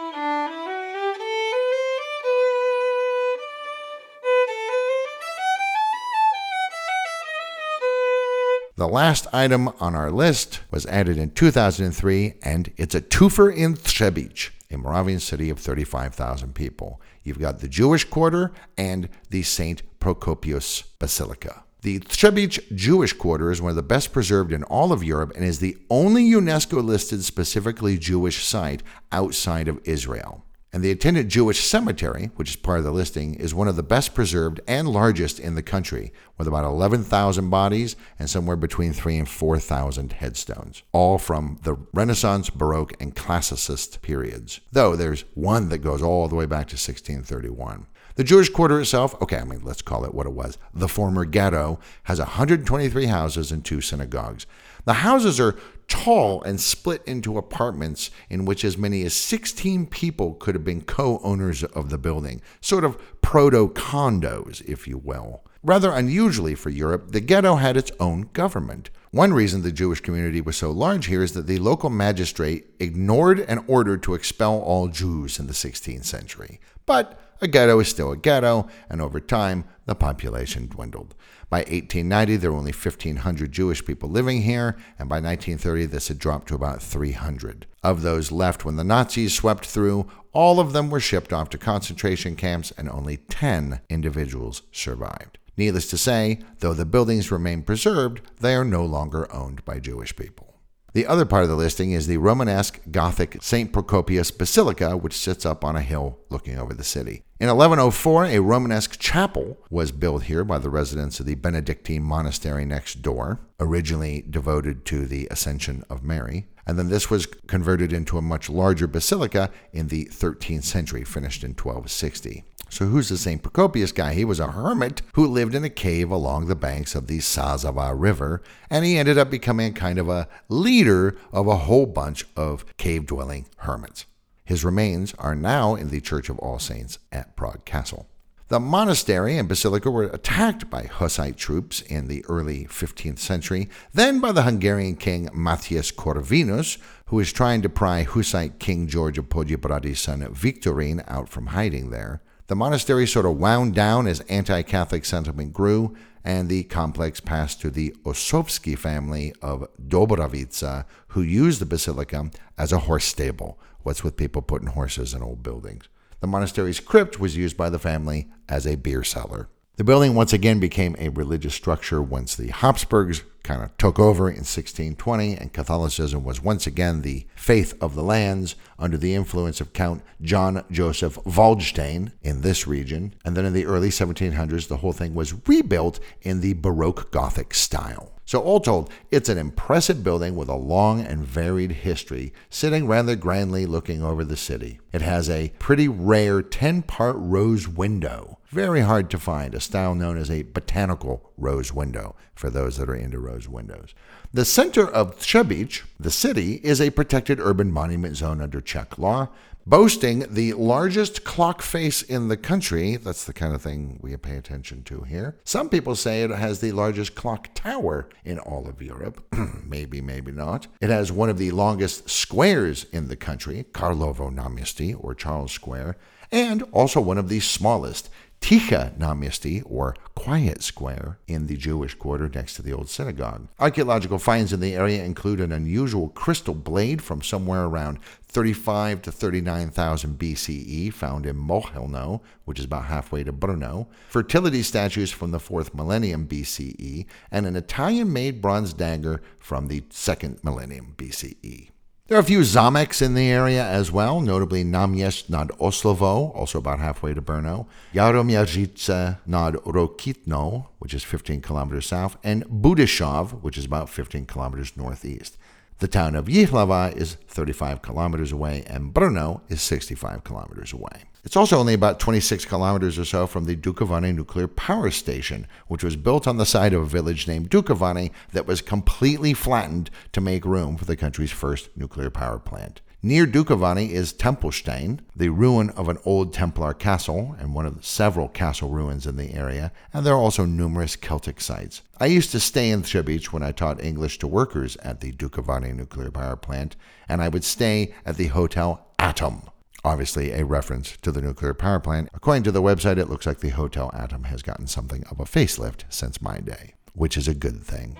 The 8.76 8.88
last 8.88 9.26
item 9.32 9.68
on 9.80 9.94
our 9.94 10.10
list 10.10 10.60
was 10.70 10.86
added 10.86 11.18
in 11.18 11.30
2003, 11.30 12.34
and 12.42 12.72
it's 12.76 12.94
a 12.94 13.00
twofer 13.00 13.54
in 13.54 13.74
Třebíč, 13.74 14.50
a 14.70 14.78
Moravian 14.78 15.20
city 15.20 15.50
of 15.50 15.58
35,000 15.58 16.54
people. 16.54 17.00
You've 17.22 17.38
got 17.38 17.60
the 17.60 17.68
Jewish 17.68 18.04
quarter 18.04 18.50
and 18.76 19.08
the 19.30 19.42
St. 19.42 19.82
Procopius 20.00 20.82
Basilica. 20.98 21.62
The 21.82 21.98
Třebíč 21.98 22.76
Jewish 22.76 23.12
Quarter 23.12 23.50
is 23.50 23.60
one 23.60 23.70
of 23.70 23.74
the 23.76 23.82
best 23.82 24.12
preserved 24.12 24.52
in 24.52 24.62
all 24.62 24.92
of 24.92 25.02
Europe 25.02 25.32
and 25.34 25.44
is 25.44 25.58
the 25.58 25.76
only 25.90 26.22
UNESCO 26.30 26.80
listed 26.80 27.24
specifically 27.24 27.98
Jewish 27.98 28.44
site 28.44 28.84
outside 29.10 29.66
of 29.66 29.80
Israel. 29.82 30.44
And 30.72 30.84
the 30.84 30.92
attendant 30.92 31.28
Jewish 31.28 31.64
cemetery, 31.64 32.30
which 32.36 32.50
is 32.50 32.56
part 32.56 32.78
of 32.78 32.84
the 32.84 32.92
listing, 32.92 33.34
is 33.34 33.52
one 33.52 33.66
of 33.66 33.74
the 33.74 33.82
best 33.82 34.14
preserved 34.14 34.60
and 34.68 34.88
largest 34.88 35.40
in 35.40 35.56
the 35.56 35.62
country, 35.62 36.12
with 36.38 36.46
about 36.46 36.64
11,000 36.64 37.50
bodies 37.50 37.96
and 38.16 38.30
somewhere 38.30 38.56
between 38.56 38.92
3 38.92 39.18
and 39.18 39.28
4,000 39.28 40.12
headstones, 40.12 40.84
all 40.92 41.18
from 41.18 41.58
the 41.64 41.76
Renaissance, 41.92 42.48
Baroque, 42.48 42.94
and 43.00 43.16
Classicist 43.16 44.02
periods, 44.02 44.60
though 44.70 44.94
there's 44.94 45.24
one 45.34 45.68
that 45.70 45.78
goes 45.78 46.00
all 46.00 46.28
the 46.28 46.36
way 46.36 46.46
back 46.46 46.68
to 46.68 46.74
1631. 46.74 47.88
The 48.14 48.24
Jewish 48.24 48.48
quarter 48.48 48.80
itself, 48.80 49.14
okay, 49.22 49.38
I 49.38 49.44
mean, 49.44 49.60
let's 49.62 49.82
call 49.82 50.04
it 50.04 50.14
what 50.14 50.26
it 50.26 50.32
was. 50.32 50.58
The 50.74 50.88
former 50.88 51.24
ghetto 51.24 51.78
has 52.04 52.18
123 52.18 53.06
houses 53.06 53.50
and 53.50 53.64
two 53.64 53.80
synagogues. 53.80 54.46
The 54.84 54.94
houses 54.94 55.38
are 55.38 55.56
tall 55.88 56.42
and 56.42 56.60
split 56.60 57.02
into 57.06 57.38
apartments 57.38 58.10
in 58.28 58.44
which 58.44 58.64
as 58.64 58.78
many 58.78 59.02
as 59.04 59.14
16 59.14 59.86
people 59.86 60.34
could 60.34 60.54
have 60.54 60.64
been 60.64 60.82
co 60.82 61.20
owners 61.22 61.62
of 61.64 61.90
the 61.90 61.98
building, 61.98 62.42
sort 62.60 62.84
of 62.84 62.98
proto 63.20 63.68
condos, 63.68 64.62
if 64.66 64.86
you 64.88 64.98
will. 64.98 65.44
Rather 65.62 65.92
unusually 65.92 66.56
for 66.56 66.70
Europe, 66.70 67.12
the 67.12 67.20
ghetto 67.20 67.54
had 67.54 67.76
its 67.76 67.92
own 68.00 68.22
government. 68.32 68.90
One 69.12 69.32
reason 69.32 69.62
the 69.62 69.70
Jewish 69.70 70.00
community 70.00 70.40
was 70.40 70.56
so 70.56 70.70
large 70.70 71.06
here 71.06 71.22
is 71.22 71.34
that 71.34 71.46
the 71.46 71.58
local 71.58 71.90
magistrate 71.90 72.74
ignored 72.80 73.40
an 73.40 73.62
order 73.68 73.96
to 73.98 74.14
expel 74.14 74.58
all 74.58 74.88
Jews 74.88 75.38
in 75.38 75.46
the 75.46 75.52
16th 75.52 76.04
century. 76.04 76.58
But 76.84 77.20
a 77.42 77.48
ghetto 77.48 77.80
is 77.80 77.88
still 77.88 78.12
a 78.12 78.16
ghetto, 78.16 78.68
and 78.88 79.02
over 79.02 79.20
time, 79.20 79.64
the 79.84 79.96
population 79.96 80.68
dwindled. 80.68 81.14
By 81.50 81.58
1890, 81.58 82.36
there 82.36 82.52
were 82.52 82.58
only 82.58 82.72
1,500 82.72 83.52
Jewish 83.52 83.84
people 83.84 84.08
living 84.08 84.42
here, 84.42 84.76
and 84.98 85.08
by 85.08 85.16
1930, 85.16 85.86
this 85.86 86.08
had 86.08 86.18
dropped 86.18 86.48
to 86.48 86.54
about 86.54 86.80
300. 86.80 87.66
Of 87.82 88.02
those 88.02 88.32
left 88.32 88.64
when 88.64 88.76
the 88.76 88.84
Nazis 88.84 89.34
swept 89.34 89.66
through, 89.66 90.06
all 90.32 90.60
of 90.60 90.72
them 90.72 90.88
were 90.88 91.00
shipped 91.00 91.32
off 91.32 91.50
to 91.50 91.58
concentration 91.58 92.36
camps, 92.36 92.72
and 92.78 92.88
only 92.88 93.16
10 93.16 93.80
individuals 93.90 94.62
survived. 94.70 95.38
Needless 95.56 95.90
to 95.90 95.98
say, 95.98 96.38
though 96.60 96.72
the 96.72 96.86
buildings 96.86 97.30
remain 97.30 97.62
preserved, 97.62 98.22
they 98.40 98.54
are 98.54 98.64
no 98.64 98.86
longer 98.86 99.30
owned 99.34 99.64
by 99.64 99.80
Jewish 99.80 100.16
people. 100.16 100.51
The 100.94 101.06
other 101.06 101.24
part 101.24 101.42
of 101.42 101.48
the 101.48 101.56
listing 101.56 101.92
is 101.92 102.06
the 102.06 102.18
Romanesque 102.18 102.78
Gothic 102.90 103.38
St. 103.40 103.72
Procopius 103.72 104.30
Basilica, 104.30 104.94
which 104.94 105.16
sits 105.16 105.46
up 105.46 105.64
on 105.64 105.74
a 105.74 105.80
hill 105.80 106.18
looking 106.28 106.58
over 106.58 106.74
the 106.74 106.84
city. 106.84 107.24
In 107.40 107.48
1104, 107.48 108.26
a 108.26 108.40
Romanesque 108.40 108.98
chapel 108.98 109.56
was 109.70 109.90
built 109.90 110.24
here 110.24 110.44
by 110.44 110.58
the 110.58 110.68
residents 110.68 111.18
of 111.18 111.24
the 111.24 111.34
Benedictine 111.34 112.02
monastery 112.02 112.66
next 112.66 113.00
door, 113.00 113.40
originally 113.58 114.22
devoted 114.28 114.84
to 114.84 115.06
the 115.06 115.26
Ascension 115.30 115.82
of 115.88 116.04
Mary. 116.04 116.46
And 116.66 116.78
then 116.78 116.90
this 116.90 117.08
was 117.08 117.26
converted 117.26 117.92
into 117.92 118.18
a 118.18 118.22
much 118.22 118.50
larger 118.50 118.86
basilica 118.86 119.50
in 119.72 119.88
the 119.88 120.04
13th 120.12 120.64
century, 120.64 121.04
finished 121.04 121.42
in 121.42 121.52
1260. 121.52 122.44
So, 122.72 122.86
who's 122.86 123.10
the 123.10 123.18
St. 123.18 123.42
Procopius 123.42 123.92
guy? 123.92 124.14
He 124.14 124.24
was 124.24 124.40
a 124.40 124.52
hermit 124.52 125.02
who 125.12 125.26
lived 125.26 125.54
in 125.54 125.62
a 125.62 125.68
cave 125.68 126.10
along 126.10 126.46
the 126.46 126.56
banks 126.56 126.94
of 126.94 127.06
the 127.06 127.18
Sazava 127.18 127.92
River, 127.94 128.40
and 128.70 128.82
he 128.82 128.96
ended 128.96 129.18
up 129.18 129.30
becoming 129.30 129.74
kind 129.74 129.98
of 129.98 130.08
a 130.08 130.26
leader 130.48 131.14
of 131.34 131.46
a 131.46 131.58
whole 131.58 131.84
bunch 131.84 132.24
of 132.34 132.64
cave 132.78 133.04
dwelling 133.04 133.46
hermits. 133.56 134.06
His 134.46 134.64
remains 134.64 135.12
are 135.18 135.34
now 135.34 135.74
in 135.74 135.90
the 135.90 136.00
Church 136.00 136.30
of 136.30 136.38
All 136.38 136.58
Saints 136.58 136.98
at 137.12 137.36
Prague 137.36 137.66
Castle. 137.66 138.06
The 138.48 138.58
monastery 138.58 139.36
and 139.36 139.50
basilica 139.50 139.90
were 139.90 140.04
attacked 140.04 140.70
by 140.70 140.84
Hussite 140.84 141.36
troops 141.36 141.82
in 141.82 142.08
the 142.08 142.24
early 142.24 142.64
15th 142.64 143.18
century, 143.18 143.68
then 143.92 144.18
by 144.18 144.32
the 144.32 144.44
Hungarian 144.44 144.96
king 144.96 145.28
Matthias 145.34 145.92
Corvinus, 145.92 146.78
who 147.08 147.16
was 147.16 147.34
trying 147.34 147.60
to 147.60 147.68
pry 147.68 148.04
Hussite 148.04 148.58
King 148.58 148.86
George 148.86 149.18
of 149.18 149.28
Podiebrady's 149.28 150.00
son 150.00 150.20
Victorine 150.32 151.04
out 151.06 151.28
from 151.28 151.48
hiding 151.48 151.90
there. 151.90 152.22
The 152.52 152.56
monastery 152.56 153.06
sort 153.06 153.24
of 153.24 153.38
wound 153.38 153.74
down 153.74 154.06
as 154.06 154.20
anti 154.28 154.60
Catholic 154.60 155.06
sentiment 155.06 155.54
grew, 155.54 155.96
and 156.22 156.50
the 156.50 156.64
complex 156.64 157.18
passed 157.18 157.62
to 157.62 157.70
the 157.70 157.96
Osowski 158.04 158.76
family 158.76 159.32
of 159.40 159.66
Dobravica, 159.80 160.84
who 161.08 161.22
used 161.22 161.62
the 161.62 161.64
basilica 161.64 162.30
as 162.58 162.70
a 162.70 162.80
horse 162.80 163.06
stable. 163.06 163.58
What's 163.84 164.04
with 164.04 164.18
people 164.18 164.42
putting 164.42 164.68
horses 164.68 165.14
in 165.14 165.22
old 165.22 165.42
buildings? 165.42 165.88
The 166.20 166.26
monastery's 166.26 166.78
crypt 166.78 167.18
was 167.18 167.38
used 167.38 167.56
by 167.56 167.70
the 167.70 167.78
family 167.78 168.28
as 168.50 168.66
a 168.66 168.76
beer 168.76 169.02
cellar. 169.02 169.48
The 169.76 169.84
building 169.84 170.14
once 170.14 170.34
again 170.34 170.60
became 170.60 170.94
a 170.98 171.08
religious 171.08 171.54
structure 171.54 172.02
once 172.02 172.36
the 172.36 172.48
Habsburgs 172.48 173.22
kind 173.42 173.62
of 173.62 173.74
took 173.78 173.98
over 173.98 174.28
in 174.28 174.44
1620, 174.44 175.34
and 175.34 175.50
Catholicism 175.50 176.24
was 176.24 176.42
once 176.42 176.66
again 176.66 177.00
the 177.00 177.26
faith 177.34 177.72
of 177.80 177.94
the 177.94 178.02
lands 178.02 178.54
under 178.78 178.98
the 178.98 179.14
influence 179.14 179.62
of 179.62 179.72
Count 179.72 180.02
John 180.20 180.62
Joseph 180.70 181.16
Waldstein 181.24 182.12
in 182.20 182.42
this 182.42 182.66
region. 182.66 183.14
And 183.24 183.34
then 183.34 183.46
in 183.46 183.54
the 183.54 183.64
early 183.64 183.88
1700s, 183.88 184.68
the 184.68 184.76
whole 184.76 184.92
thing 184.92 185.14
was 185.14 185.48
rebuilt 185.48 186.00
in 186.20 186.42
the 186.42 186.52
Baroque 186.52 187.10
Gothic 187.10 187.54
style. 187.54 188.12
So, 188.32 188.40
all 188.40 188.60
told, 188.60 188.88
it's 189.10 189.28
an 189.28 189.36
impressive 189.36 190.02
building 190.02 190.36
with 190.36 190.48
a 190.48 190.54
long 190.54 191.02
and 191.02 191.22
varied 191.22 191.70
history, 191.72 192.32
sitting 192.48 192.86
rather 192.86 193.14
grandly 193.14 193.66
looking 193.66 194.02
over 194.02 194.24
the 194.24 194.38
city. 194.38 194.80
It 194.90 195.02
has 195.02 195.28
a 195.28 195.52
pretty 195.58 195.86
rare 195.86 196.40
10 196.40 196.80
part 196.84 197.16
rose 197.18 197.68
window 197.68 198.38
very 198.52 198.82
hard 198.82 199.08
to 199.08 199.18
find, 199.18 199.54
a 199.54 199.60
style 199.60 199.94
known 199.94 200.18
as 200.18 200.30
a 200.30 200.42
botanical 200.42 201.32
rose 201.38 201.72
window, 201.72 202.14
for 202.34 202.50
those 202.50 202.76
that 202.76 202.88
are 202.90 202.94
into 202.94 203.18
rose 203.18 203.48
windows. 203.48 203.94
The 204.30 204.44
center 204.44 204.86
of 204.86 205.18
Třebíč, 205.18 205.84
the 205.98 206.10
city, 206.10 206.60
is 206.62 206.78
a 206.78 206.90
protected 206.90 207.40
urban 207.40 207.72
monument 207.72 208.16
zone 208.16 208.42
under 208.42 208.60
Czech 208.60 208.98
law, 208.98 209.30
boasting 209.66 210.26
the 210.30 210.52
largest 210.54 211.24
clock 211.24 211.62
face 211.62 212.02
in 212.02 212.28
the 212.28 212.36
country. 212.36 212.96
That's 212.96 213.24
the 213.24 213.32
kind 213.32 213.54
of 213.54 213.62
thing 213.62 213.98
we 214.02 214.16
pay 214.16 214.36
attention 214.36 214.82
to 214.84 215.02
here. 215.02 215.36
Some 215.44 215.68
people 215.68 215.94
say 215.94 216.22
it 216.22 216.30
has 216.30 216.60
the 216.60 216.72
largest 216.72 217.14
clock 217.14 217.48
tower 217.54 218.08
in 218.24 218.38
all 218.38 218.68
of 218.68 218.82
Europe. 218.82 219.24
maybe, 219.64 220.00
maybe 220.00 220.32
not. 220.32 220.66
It 220.80 220.90
has 220.90 221.12
one 221.12 221.28
of 221.28 221.38
the 221.38 221.50
longest 221.50 222.10
squares 222.10 222.84
in 222.92 223.08
the 223.08 223.16
country, 223.16 223.66
Karlovo 223.72 224.32
Náměstí, 224.34 224.96
or 224.98 225.14
Charles 225.14 225.52
Square, 225.52 225.96
and 226.30 226.62
also 226.72 227.00
one 227.00 227.18
of 227.18 227.28
the 227.28 227.40
smallest. 227.40 228.08
Ticha 228.42 228.92
Náměstí, 228.98 229.62
or 229.64 229.94
Quiet 230.16 230.62
Square, 230.62 231.18
in 231.28 231.46
the 231.46 231.56
Jewish 231.56 231.94
quarter 231.94 232.28
next 232.28 232.54
to 232.54 232.62
the 232.62 232.72
old 232.72 232.90
synagogue. 232.90 233.46
Archaeological 233.60 234.18
finds 234.18 234.52
in 234.52 234.58
the 234.58 234.74
area 234.74 235.04
include 235.04 235.40
an 235.40 235.52
unusual 235.52 236.08
crystal 236.08 236.52
blade 236.52 237.00
from 237.00 237.22
somewhere 237.22 237.64
around 237.64 238.00
35 238.26 239.00
to 239.02 239.12
39,000 239.12 240.18
BCE, 240.18 240.92
found 240.92 241.24
in 241.24 241.36
Mohelno, 241.36 242.20
which 242.44 242.58
is 242.58 242.64
about 242.64 242.86
halfway 242.86 243.22
to 243.22 243.32
Brno, 243.32 243.86
fertility 244.08 244.62
statues 244.62 245.12
from 245.12 245.30
the 245.30 245.38
4th 245.38 245.72
millennium 245.72 246.26
BCE, 246.26 247.06
and 247.30 247.46
an 247.46 247.56
Italian 247.56 248.12
made 248.12 248.42
bronze 248.42 248.74
dagger 248.74 249.22
from 249.38 249.68
the 249.68 249.82
2nd 249.82 250.42
millennium 250.42 250.94
BCE. 250.96 251.71
There 252.12 252.18
are 252.18 252.28
a 252.28 252.36
few 252.36 252.40
zameks 252.40 253.00
in 253.00 253.14
the 253.14 253.30
area 253.30 253.64
as 253.64 253.90
well, 253.90 254.20
notably 254.20 254.64
Náměšť 254.64 255.30
nad 255.30 255.48
Oslavou, 255.56 256.36
also 256.36 256.58
about 256.58 256.78
halfway 256.78 257.14
to 257.14 257.22
Brno, 257.22 257.66
Jaroměřice 257.94 259.16
nad 259.26 259.54
Rokytnou, 259.64 260.64
which 260.78 260.92
is 260.92 261.04
15 261.04 261.40
kilometers 261.40 261.86
south, 261.86 262.18
and 262.22 262.44
Budišov, 262.50 263.40
which 263.40 263.56
is 263.56 263.64
about 263.64 263.88
15 263.88 264.26
kilometers 264.26 264.76
northeast. 264.76 265.38
The 265.82 265.88
town 265.88 266.14
of 266.14 266.26
Jihlava 266.26 266.96
is 266.96 267.14
35 267.26 267.82
kilometers 267.82 268.30
away, 268.30 268.62
and 268.68 268.94
Brno 268.94 269.40
is 269.48 269.60
65 269.60 270.22
kilometers 270.22 270.72
away. 270.72 271.06
It's 271.24 271.36
also 271.36 271.58
only 271.58 271.74
about 271.74 271.98
26 271.98 272.44
kilometers 272.44 273.00
or 273.00 273.04
so 273.04 273.26
from 273.26 273.46
the 273.46 273.56
Dukovany 273.56 274.14
nuclear 274.14 274.46
power 274.46 274.92
station, 274.92 275.48
which 275.66 275.82
was 275.82 275.96
built 275.96 276.28
on 276.28 276.36
the 276.36 276.46
site 276.46 276.72
of 276.72 276.82
a 276.82 276.86
village 276.86 277.26
named 277.26 277.50
Dukovany 277.50 278.12
that 278.30 278.46
was 278.46 278.60
completely 278.60 279.34
flattened 279.34 279.90
to 280.12 280.20
make 280.20 280.44
room 280.44 280.76
for 280.76 280.84
the 280.84 280.94
country's 280.94 281.32
first 281.32 281.68
nuclear 281.76 282.10
power 282.10 282.38
plant. 282.38 282.80
Near 283.04 283.26
Dukovany 283.26 283.90
is 283.90 284.12
Tempelstein, 284.12 285.00
the 285.16 285.30
ruin 285.30 285.70
of 285.70 285.88
an 285.88 285.98
old 286.04 286.32
Templar 286.32 286.72
castle 286.72 287.34
and 287.40 287.52
one 287.52 287.66
of 287.66 287.84
several 287.84 288.28
castle 288.28 288.68
ruins 288.68 289.08
in 289.08 289.16
the 289.16 289.34
area, 289.34 289.72
and 289.92 290.06
there 290.06 290.14
are 290.14 290.22
also 290.22 290.44
numerous 290.44 290.94
Celtic 290.94 291.40
sites. 291.40 291.82
I 291.98 292.06
used 292.06 292.30
to 292.30 292.38
stay 292.38 292.70
in 292.70 292.82
Třebíč 292.82 293.32
when 293.32 293.42
I 293.42 293.50
taught 293.50 293.82
English 293.82 294.20
to 294.20 294.28
workers 294.28 294.76
at 294.84 295.00
the 295.00 295.10
Dukovany 295.10 295.74
nuclear 295.74 296.12
power 296.12 296.36
plant, 296.36 296.76
and 297.08 297.20
I 297.20 297.28
would 297.28 297.42
stay 297.42 297.92
at 298.06 298.18
the 298.18 298.28
Hotel 298.28 298.86
Atom 299.00 299.48
obviously 299.84 300.30
a 300.30 300.44
reference 300.44 300.96
to 300.98 301.10
the 301.10 301.20
nuclear 301.20 301.54
power 301.54 301.80
plant. 301.80 302.08
According 302.14 302.44
to 302.44 302.52
the 302.52 302.62
website, 302.62 302.98
it 302.98 303.10
looks 303.10 303.26
like 303.26 303.40
the 303.40 303.48
Hotel 303.48 303.90
Atom 303.92 304.22
has 304.24 304.40
gotten 304.40 304.68
something 304.68 305.02
of 305.10 305.18
a 305.18 305.24
facelift 305.24 305.82
since 305.88 306.22
my 306.22 306.38
day, 306.38 306.74
which 306.94 307.16
is 307.16 307.26
a 307.26 307.34
good 307.34 307.64
thing. 307.64 307.98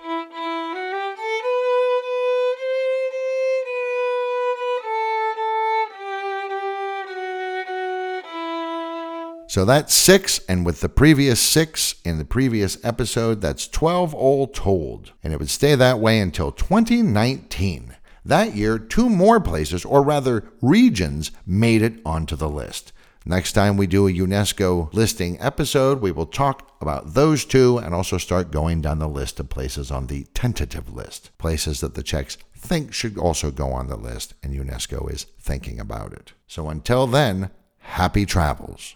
So 9.53 9.65
that's 9.65 9.93
six, 9.93 10.39
and 10.49 10.65
with 10.65 10.81
the 10.81 10.89
previous 10.89 11.39
six 11.39 11.93
in 12.03 12.17
the 12.17 12.25
previous 12.25 12.83
episode, 12.83 13.39
that's 13.39 13.67
12 13.67 14.15
all 14.15 14.47
told. 14.47 15.11
And 15.23 15.31
it 15.31 15.37
would 15.37 15.47
stay 15.51 15.75
that 15.75 15.99
way 15.99 16.19
until 16.19 16.51
2019. 16.51 17.95
That 18.25 18.55
year, 18.55 18.79
two 18.79 19.09
more 19.09 19.39
places, 19.39 19.85
or 19.85 20.01
rather 20.01 20.51
regions, 20.63 21.29
made 21.45 21.83
it 21.83 21.99
onto 22.03 22.35
the 22.35 22.49
list. 22.49 22.93
Next 23.27 23.51
time 23.51 23.77
we 23.77 23.85
do 23.85 24.07
a 24.07 24.11
UNESCO 24.11 24.91
listing 24.91 25.39
episode, 25.39 26.01
we 26.01 26.11
will 26.11 26.25
talk 26.25 26.75
about 26.81 27.13
those 27.13 27.45
two 27.45 27.77
and 27.77 27.93
also 27.93 28.17
start 28.17 28.49
going 28.49 28.81
down 28.81 28.97
the 28.97 29.07
list 29.07 29.39
of 29.39 29.49
places 29.49 29.91
on 29.91 30.07
the 30.07 30.23
tentative 30.33 30.91
list, 30.91 31.29
places 31.37 31.79
that 31.81 31.93
the 31.93 32.01
Czechs 32.01 32.39
think 32.57 32.91
should 32.91 33.19
also 33.19 33.51
go 33.51 33.67
on 33.67 33.85
the 33.85 33.97
list, 33.97 34.33
and 34.41 34.51
UNESCO 34.51 35.13
is 35.13 35.27
thinking 35.39 35.79
about 35.79 36.11
it. 36.11 36.33
So 36.47 36.69
until 36.69 37.05
then, 37.05 37.51
happy 37.77 38.25
travels. 38.25 38.95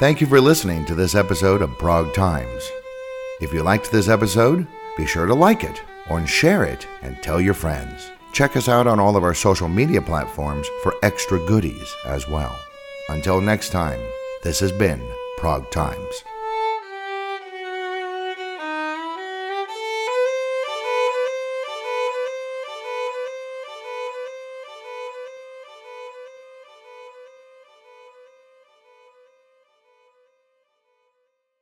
Thank 0.00 0.22
you 0.22 0.26
for 0.26 0.40
listening 0.40 0.86
to 0.86 0.94
this 0.94 1.14
episode 1.14 1.60
of 1.60 1.76
Prague 1.76 2.14
Times. 2.14 2.72
If 3.42 3.52
you 3.52 3.62
liked 3.62 3.92
this 3.92 4.08
episode, 4.08 4.66
be 4.96 5.04
sure 5.04 5.26
to 5.26 5.34
like 5.34 5.62
it 5.62 5.82
and 6.08 6.26
share 6.26 6.64
it 6.64 6.86
and 7.02 7.22
tell 7.22 7.38
your 7.38 7.52
friends. 7.52 8.10
Check 8.32 8.56
us 8.56 8.66
out 8.66 8.86
on 8.86 8.98
all 8.98 9.14
of 9.14 9.24
our 9.24 9.34
social 9.34 9.68
media 9.68 10.00
platforms 10.00 10.66
for 10.82 10.94
extra 11.02 11.38
goodies 11.46 11.94
as 12.06 12.26
well. 12.26 12.58
Until 13.10 13.42
next 13.42 13.72
time, 13.72 14.00
this 14.42 14.58
has 14.60 14.72
been 14.72 15.06
Prague 15.36 15.70
Times. 15.70 16.24